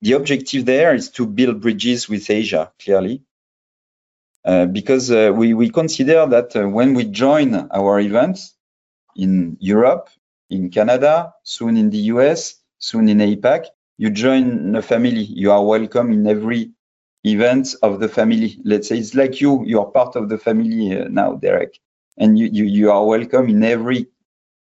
The 0.00 0.14
objective 0.14 0.64
there 0.64 0.94
is 0.94 1.10
to 1.10 1.26
build 1.26 1.60
bridges 1.60 2.08
with 2.08 2.28
Asia, 2.28 2.72
clearly. 2.82 3.22
Uh, 4.44 4.66
because 4.66 5.12
uh, 5.12 5.32
we, 5.32 5.54
we 5.54 5.70
consider 5.70 6.26
that 6.26 6.56
uh, 6.56 6.68
when 6.68 6.94
we 6.94 7.04
join 7.04 7.54
our 7.70 8.00
events 8.00 8.54
in 9.14 9.56
Europe, 9.60 10.08
in 10.52 10.70
Canada, 10.70 11.34
soon 11.42 11.76
in 11.76 11.90
the 11.90 12.02
US, 12.14 12.56
soon 12.78 13.08
in 13.08 13.18
APAC. 13.18 13.66
You 13.98 14.10
join 14.10 14.76
a 14.76 14.82
family. 14.82 15.24
You 15.24 15.52
are 15.52 15.64
welcome 15.64 16.12
in 16.12 16.26
every 16.26 16.72
event 17.24 17.74
of 17.82 18.00
the 18.00 18.08
family. 18.08 18.58
Let's 18.64 18.88
say 18.88 18.98
it's 18.98 19.14
like 19.14 19.40
you, 19.40 19.64
you 19.64 19.80
are 19.80 19.90
part 19.90 20.16
of 20.16 20.28
the 20.28 20.38
family 20.38 20.98
uh, 20.98 21.08
now, 21.08 21.34
Derek. 21.34 21.78
And 22.18 22.38
you, 22.38 22.46
you, 22.52 22.64
you 22.64 22.90
are 22.90 23.04
welcome 23.06 23.48
in 23.48 23.62
every 23.64 24.08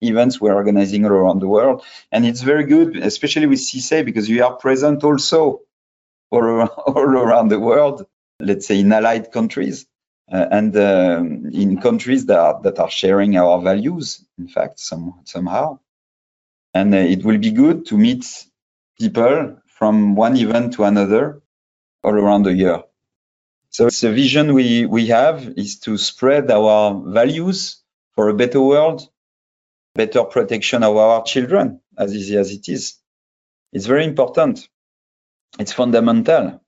events 0.02 0.40
we're 0.40 0.54
organizing 0.54 1.06
all 1.06 1.12
around 1.12 1.40
the 1.40 1.48
world. 1.48 1.84
And 2.12 2.26
it's 2.26 2.42
very 2.42 2.66
good, 2.66 2.98
especially 2.98 3.48
with 3.48 3.60
CS2AI, 3.60 4.06
because 4.06 4.30
you 4.30 4.44
are 4.46 4.56
present 4.56 5.04
also 5.04 5.62
all 6.32 6.44
around, 6.44 6.70
all 6.88 7.00
around 7.00 7.50
the 7.50 7.60
world, 7.60 8.06
let's 8.40 8.68
say 8.68 8.80
in 8.80 8.92
allied 8.94 9.32
countries. 9.32 9.86
Uh, 10.32 10.46
and 10.52 10.76
um, 10.78 11.46
in 11.54 11.80
countries 11.80 12.26
that 12.26 12.40
are, 12.40 12.62
that 12.64 12.80
are 12.80 12.90
sharing 12.90 13.38
our 13.38 13.62
values, 13.62 14.26
in 14.40 14.48
fact, 14.48 14.80
some, 14.80 15.22
somehow. 15.24 15.80
And 16.74 16.94
uh, 16.94 16.98
it 16.98 17.24
will 17.24 17.38
be 17.38 17.52
good 17.52 17.86
to 17.88 17.98
meet 17.98 18.26
people 19.00 19.58
from 19.68 20.16
one 20.16 20.36
event 20.38 20.74
to 20.74 20.84
another 20.84 21.42
all 22.04 22.14
around 22.14 22.44
the 22.44 22.54
year. 22.54 22.84
So 23.70 23.90
the 23.90 24.14
vision 24.14 24.54
we, 24.54 24.86
we 24.86 25.08
have 25.08 25.48
is 25.58 25.80
to 25.82 25.98
spread 25.98 26.50
our 26.50 27.04
values 27.06 27.84
for 28.14 28.30
a 28.30 28.34
better 28.34 28.62
world, 28.62 29.08
better 29.94 30.24
protection 30.24 30.82
of 30.84 30.96
our 30.96 31.24
children, 31.24 31.82
as 31.98 32.16
easy 32.16 32.38
as 32.38 32.52
it 32.52 32.70
is. 32.70 32.96
It's 33.74 33.86
very 33.86 34.06
important. 34.06 34.70
It's 35.60 35.74
fundamental. 35.74 36.62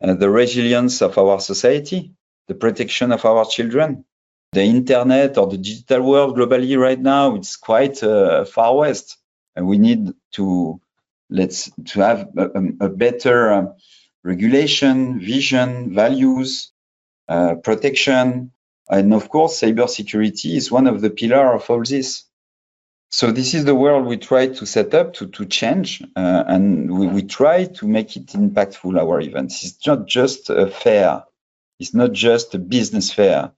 Uh, 0.00 0.14
the 0.14 0.30
resilience 0.30 1.02
of 1.02 1.18
our 1.18 1.40
society, 1.40 2.12
the 2.48 2.54
protection 2.54 3.12
of 3.12 3.24
our 3.24 3.44
children, 3.44 4.04
the 4.52 4.62
internet 4.62 5.38
or 5.38 5.46
the 5.46 5.58
digital 5.58 6.02
world 6.02 6.36
globally 6.36 6.78
right 6.78 7.00
now, 7.00 7.34
it's 7.34 7.56
quite 7.56 8.02
uh, 8.02 8.44
far 8.44 8.76
west. 8.76 9.18
And 9.54 9.66
we 9.66 9.78
need 9.78 10.12
to 10.32 10.80
let's 11.30 11.70
to 11.86 12.00
have 12.00 12.28
a, 12.36 12.50
a 12.80 12.88
better 12.88 13.52
uh, 13.52 13.66
regulation, 14.22 15.20
vision, 15.20 15.94
values, 15.94 16.72
uh, 17.28 17.54
protection, 17.56 18.52
and 18.88 19.14
of 19.14 19.28
course, 19.28 19.60
cybersecurity 19.60 20.54
is 20.54 20.70
one 20.70 20.86
of 20.86 21.00
the 21.00 21.10
pillars 21.10 21.62
of 21.62 21.70
all 21.70 21.82
this. 21.82 22.24
So 23.10 23.30
this 23.30 23.54
is 23.54 23.64
the 23.64 23.74
world 23.74 24.06
we 24.06 24.16
try 24.16 24.48
to 24.48 24.66
set 24.66 24.94
up 24.94 25.14
to, 25.14 25.26
to 25.28 25.44
change, 25.46 26.02
uh, 26.16 26.44
and 26.46 26.90
we, 26.98 27.06
we 27.06 27.22
try 27.22 27.64
to 27.64 27.86
make 27.86 28.16
it 28.16 28.28
impactful, 28.28 28.98
our 28.98 29.20
events. 29.20 29.64
It's 29.64 29.86
not 29.86 30.06
just 30.06 30.50
a 30.50 30.66
fair. 30.66 31.24
It's 31.82 31.94
not 31.94 32.12
just 32.12 32.54
a 32.54 32.60
business 32.60 33.12
fair. 33.12 33.50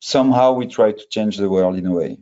Somehow 0.00 0.52
we 0.52 0.66
try 0.66 0.92
to 0.92 1.08
change 1.08 1.38
the 1.38 1.48
world 1.48 1.76
in 1.76 1.86
a 1.86 1.90
way. 1.90 2.18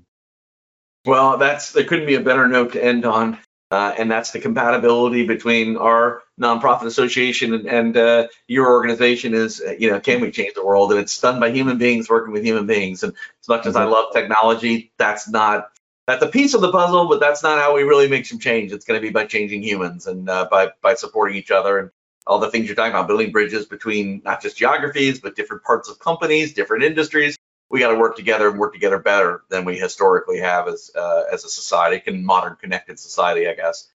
Well, 1.05 1.37
that's 1.37 1.73
there 1.73 1.83
couldn't 1.83 2.07
be 2.07 2.15
a 2.15 2.21
better 2.21 2.47
note 2.47 2.75
to 2.75 2.85
end 2.85 3.05
on. 3.05 3.39
Uh, 3.73 3.93
and 3.99 4.09
that's 4.09 4.31
the 4.31 4.39
compatibility 4.39 5.27
between 5.27 5.77
our 5.77 6.23
nonprofit 6.41 6.87
association 6.87 7.53
and, 7.53 7.67
and 7.67 7.97
uh, 7.97 8.29
your 8.47 8.69
organization 8.69 9.35
is, 9.35 9.61
uh, 9.61 9.75
you 9.79 9.91
know, 9.91 9.99
can 10.01 10.21
we 10.21 10.31
change 10.31 10.55
the 10.55 10.65
world? 10.65 10.93
And 10.93 11.01
it's 11.01 11.21
done 11.21 11.41
by 11.41 11.51
human 11.51 11.77
beings 11.77 12.09
working 12.09 12.33
with 12.33 12.45
human 12.45 12.67
beings. 12.67 13.03
And 13.03 13.13
as 13.43 13.49
much 13.49 13.67
as 13.67 13.75
I 13.75 13.85
love 13.85 14.13
technology, 14.15 14.93
that's 14.97 15.29
not 15.29 15.71
that's 16.07 16.23
a 16.23 16.29
piece 16.29 16.55
of 16.55 16.61
the 16.61 16.71
puzzle, 16.71 17.09
but 17.09 17.21
that's 17.21 17.43
not 17.43 17.59
how 17.59 17.75
we 17.75 17.83
really 17.83 18.09
make 18.09 18.27
some 18.27 18.39
change. 18.39 18.73
It's 18.73 18.85
going 18.85 18.99
to 18.99 19.07
be 19.07 19.13
by 19.13 19.27
changing 19.27 19.63
humans 19.63 20.07
and 20.07 20.31
uh, 20.31 20.47
by 20.49 20.71
by 20.83 20.95
supporting 20.95 21.37
each 21.37 21.51
other 21.51 21.79
and 21.79 21.91
all 22.29 22.39
the 22.39 22.51
things 22.51 22.67
you're 22.67 22.77
talking 22.77 22.93
about, 22.93 23.09
building 23.09 23.33
bridges 23.33 23.67
between 23.67 24.23
not 24.25 24.43
just 24.43 24.57
geographies, 24.57 25.21
but 25.21 25.35
different 25.35 25.65
parts 25.65 25.89
of 25.89 25.99
companies, 25.99 26.53
different 26.53 26.85
industries 26.85 27.37
we 27.71 27.81
got 27.81 27.89
to 27.93 27.99
work 27.99 28.17
together 28.17 28.49
and 28.49 28.59
work 28.59 28.73
together 28.73 28.99
better 28.99 29.43
than 29.51 29.65
we 29.65 29.79
historically 29.79 30.39
have 30.39 30.69
as 30.69 30.91
uh, 30.95 31.25
as 31.33 31.45
a 31.45 31.49
society, 31.49 32.03
in 32.07 32.25
modern 32.25 32.57
connected 32.57 32.99
society, 32.99 33.49
I 33.49 33.55
guess. 33.55 33.89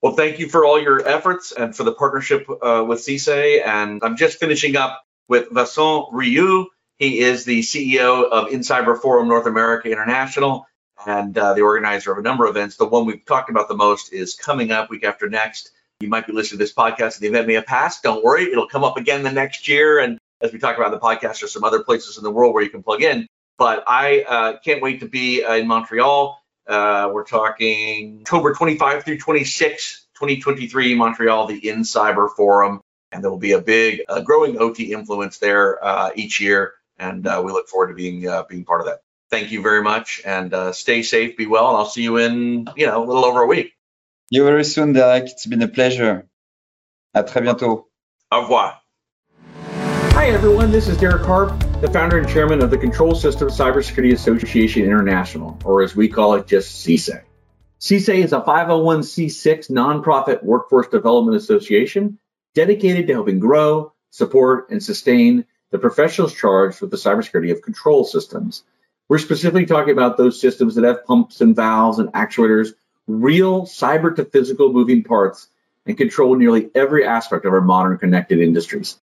Well, 0.00 0.14
thank 0.14 0.38
you 0.38 0.48
for 0.48 0.64
all 0.64 0.80
your 0.80 1.06
efforts 1.06 1.52
and 1.52 1.74
for 1.74 1.82
the 1.82 1.92
partnership 1.92 2.48
uh, 2.48 2.84
with 2.86 3.00
CS2AI. 3.00 3.66
And 3.66 4.02
I'm 4.04 4.16
just 4.16 4.38
finishing 4.38 4.76
up 4.76 5.02
with 5.28 5.48
Vincent 5.50 6.06
Riou. 6.12 6.68
He 6.98 7.18
is 7.18 7.44
the 7.44 7.60
CEO 7.60 8.28
of 8.30 8.48
InCyber 8.48 9.00
Forum 9.00 9.28
North 9.28 9.46
America 9.46 9.90
International 9.90 10.66
and 11.06 11.36
uh, 11.36 11.54
the 11.54 11.62
organizer 11.62 12.12
of 12.12 12.18
a 12.18 12.22
number 12.22 12.44
of 12.44 12.56
events. 12.56 12.76
The 12.76 12.86
one 12.86 13.06
we've 13.06 13.24
talked 13.24 13.50
about 13.50 13.68
the 13.68 13.76
most 13.76 14.12
is 14.12 14.34
coming 14.34 14.70
up 14.70 14.88
week 14.88 15.04
after 15.04 15.28
next. 15.28 15.72
You 16.00 16.08
might 16.08 16.28
be 16.28 16.32
listening 16.32 16.58
to 16.58 16.64
this 16.64 16.72
podcast 16.72 17.16
and 17.16 17.22
the 17.22 17.26
event 17.26 17.48
may 17.48 17.54
have 17.54 17.66
passed. 17.66 18.04
Don't 18.04 18.22
worry, 18.24 18.44
it'll 18.44 18.68
come 18.68 18.84
up 18.84 18.96
again 18.96 19.24
the 19.24 19.32
next 19.32 19.66
year. 19.66 19.98
And 19.98 20.18
as 20.40 20.52
we 20.52 20.60
talk 20.60 20.76
about 20.76 20.92
the 20.92 21.00
podcast, 21.00 21.40
there's 21.40 21.52
some 21.52 21.64
other 21.64 21.82
places 21.82 22.16
in 22.16 22.22
the 22.22 22.30
world 22.30 22.54
where 22.54 22.62
you 22.62 22.70
can 22.70 22.84
plug 22.84 23.02
in. 23.02 23.26
But 23.58 23.82
I 23.88 24.22
uh, 24.22 24.58
can't 24.64 24.80
wait 24.80 25.00
to 25.00 25.08
be 25.08 25.42
uh, 25.42 25.54
in 25.54 25.66
Montreal. 25.66 26.40
Uh, 26.68 27.10
we're 27.12 27.24
talking 27.24 28.20
October 28.20 28.54
25 28.54 29.04
through 29.04 29.18
26, 29.18 30.06
2023, 30.14 30.94
Montreal, 30.94 31.46
the 31.48 31.60
InCyber 31.60 32.30
Forum. 32.36 32.80
And 33.10 33.24
there 33.24 33.30
will 33.32 33.38
be 33.38 33.52
a 33.52 33.60
big, 33.60 34.02
uh, 34.08 34.20
growing 34.20 34.60
OT 34.60 34.92
influence 34.92 35.38
there 35.38 35.84
uh, 35.84 36.10
each 36.14 36.40
year. 36.40 36.74
And 37.00 37.26
uh, 37.26 37.42
we 37.44 37.50
look 37.50 37.66
forward 37.66 37.88
to 37.88 37.94
being 37.94 38.20
being 38.48 38.64
part 38.64 38.80
of 38.82 38.86
that. 38.86 39.00
Thank 39.30 39.50
you 39.50 39.62
very 39.62 39.82
much, 39.82 40.22
and 40.24 40.74
stay 40.74 41.02
safe, 41.02 41.36
be 41.36 41.46
well, 41.46 41.68
and 41.68 41.76
I'll 41.76 41.86
see 41.86 42.02
you 42.02 42.16
in 42.16 42.66
you 42.76 42.86
know 42.86 43.04
a 43.04 43.06
little 43.06 43.24
over 43.24 43.42
a 43.42 43.46
week. 43.46 43.72
You 44.30 44.44
very 44.44 44.64
soon, 44.64 44.92
Derek. 44.92 45.24
It's 45.24 45.46
been 45.46 45.62
a 45.62 45.68
pleasure. 45.68 46.28
À 47.16 47.26
très 47.26 47.40
bientôt. 47.42 47.86
Au 48.30 48.42
revoir. 48.42 48.74
Hi, 50.12 50.26
everyone. 50.26 50.70
This 50.70 50.86
is 50.86 50.98
Derek 50.98 51.24
Harp, 51.24 51.58
the 51.80 51.90
founder 51.90 52.18
and 52.18 52.28
chairman 52.28 52.60
of 52.60 52.70
the 52.70 52.76
Control 52.76 53.14
Systems 53.14 53.56
Cybersecurity 53.56 54.12
Association 54.12 54.84
International, 54.84 55.58
or 55.64 55.82
as 55.82 55.96
we 55.96 56.08
call 56.08 56.34
it, 56.34 56.46
just 56.46 56.86
CS2AI. 56.86 57.22
CS2AI 57.80 58.24
is 58.24 58.34
a 58.34 58.42
501c6 58.42 59.70
nonprofit 59.70 60.42
workforce 60.42 60.88
development 60.88 61.38
association 61.38 62.18
dedicated 62.54 63.06
to 63.06 63.14
helping 63.14 63.38
grow, 63.38 63.94
support, 64.10 64.68
and 64.68 64.82
sustain 64.82 65.46
the 65.70 65.78
professionals 65.78 66.34
charged 66.34 66.82
with 66.82 66.90
the 66.90 66.98
cybersecurity 66.98 67.50
of 67.50 67.62
control 67.62 68.04
systems. 68.04 68.62
We're 69.08 69.16
specifically 69.16 69.64
talking 69.64 69.92
about 69.92 70.18
those 70.18 70.38
systems 70.38 70.74
that 70.74 70.84
have 70.84 71.06
pumps 71.06 71.40
and 71.40 71.56
valves 71.56 71.98
and 71.98 72.12
actuators, 72.12 72.74
real 73.08 73.62
cyber 73.62 74.14
to 74.14 74.24
physical 74.24 74.72
moving 74.72 75.02
parts, 75.02 75.48
and 75.86 75.96
control 75.96 76.36
nearly 76.36 76.70
every 76.74 77.04
aspect 77.04 77.46
of 77.46 77.52
our 77.52 77.60
modern 77.60 77.98
connected 77.98 78.38
industries. 78.38 79.00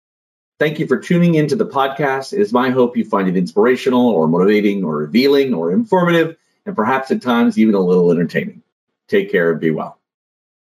Thank 0.61 0.79
you 0.79 0.87
for 0.87 0.99
tuning 0.99 1.35
into 1.35 1.57
the 1.57 1.67
podcast. 1.67 2.33
It 2.33 2.41
is 2.41 2.53
my 2.53 2.71
hope 2.71 2.97
you 2.97 3.05
find 3.05 3.27
it 3.27 3.37
inspirational 3.37 4.09
or 4.11 4.29
motivating 4.29 4.85
or 4.85 4.99
revealing 4.99 5.53
or 5.53 5.73
informative 5.73 6.37
and 6.65 6.77
perhaps 6.77 7.11
at 7.11 7.23
times 7.23 7.59
even 7.59 7.75
a 7.75 7.81
little 7.81 8.13
entertaining. 8.13 8.63
Take 9.09 9.33
care 9.33 9.51
and 9.51 9.61
be 9.61 9.71
well. 9.71 9.99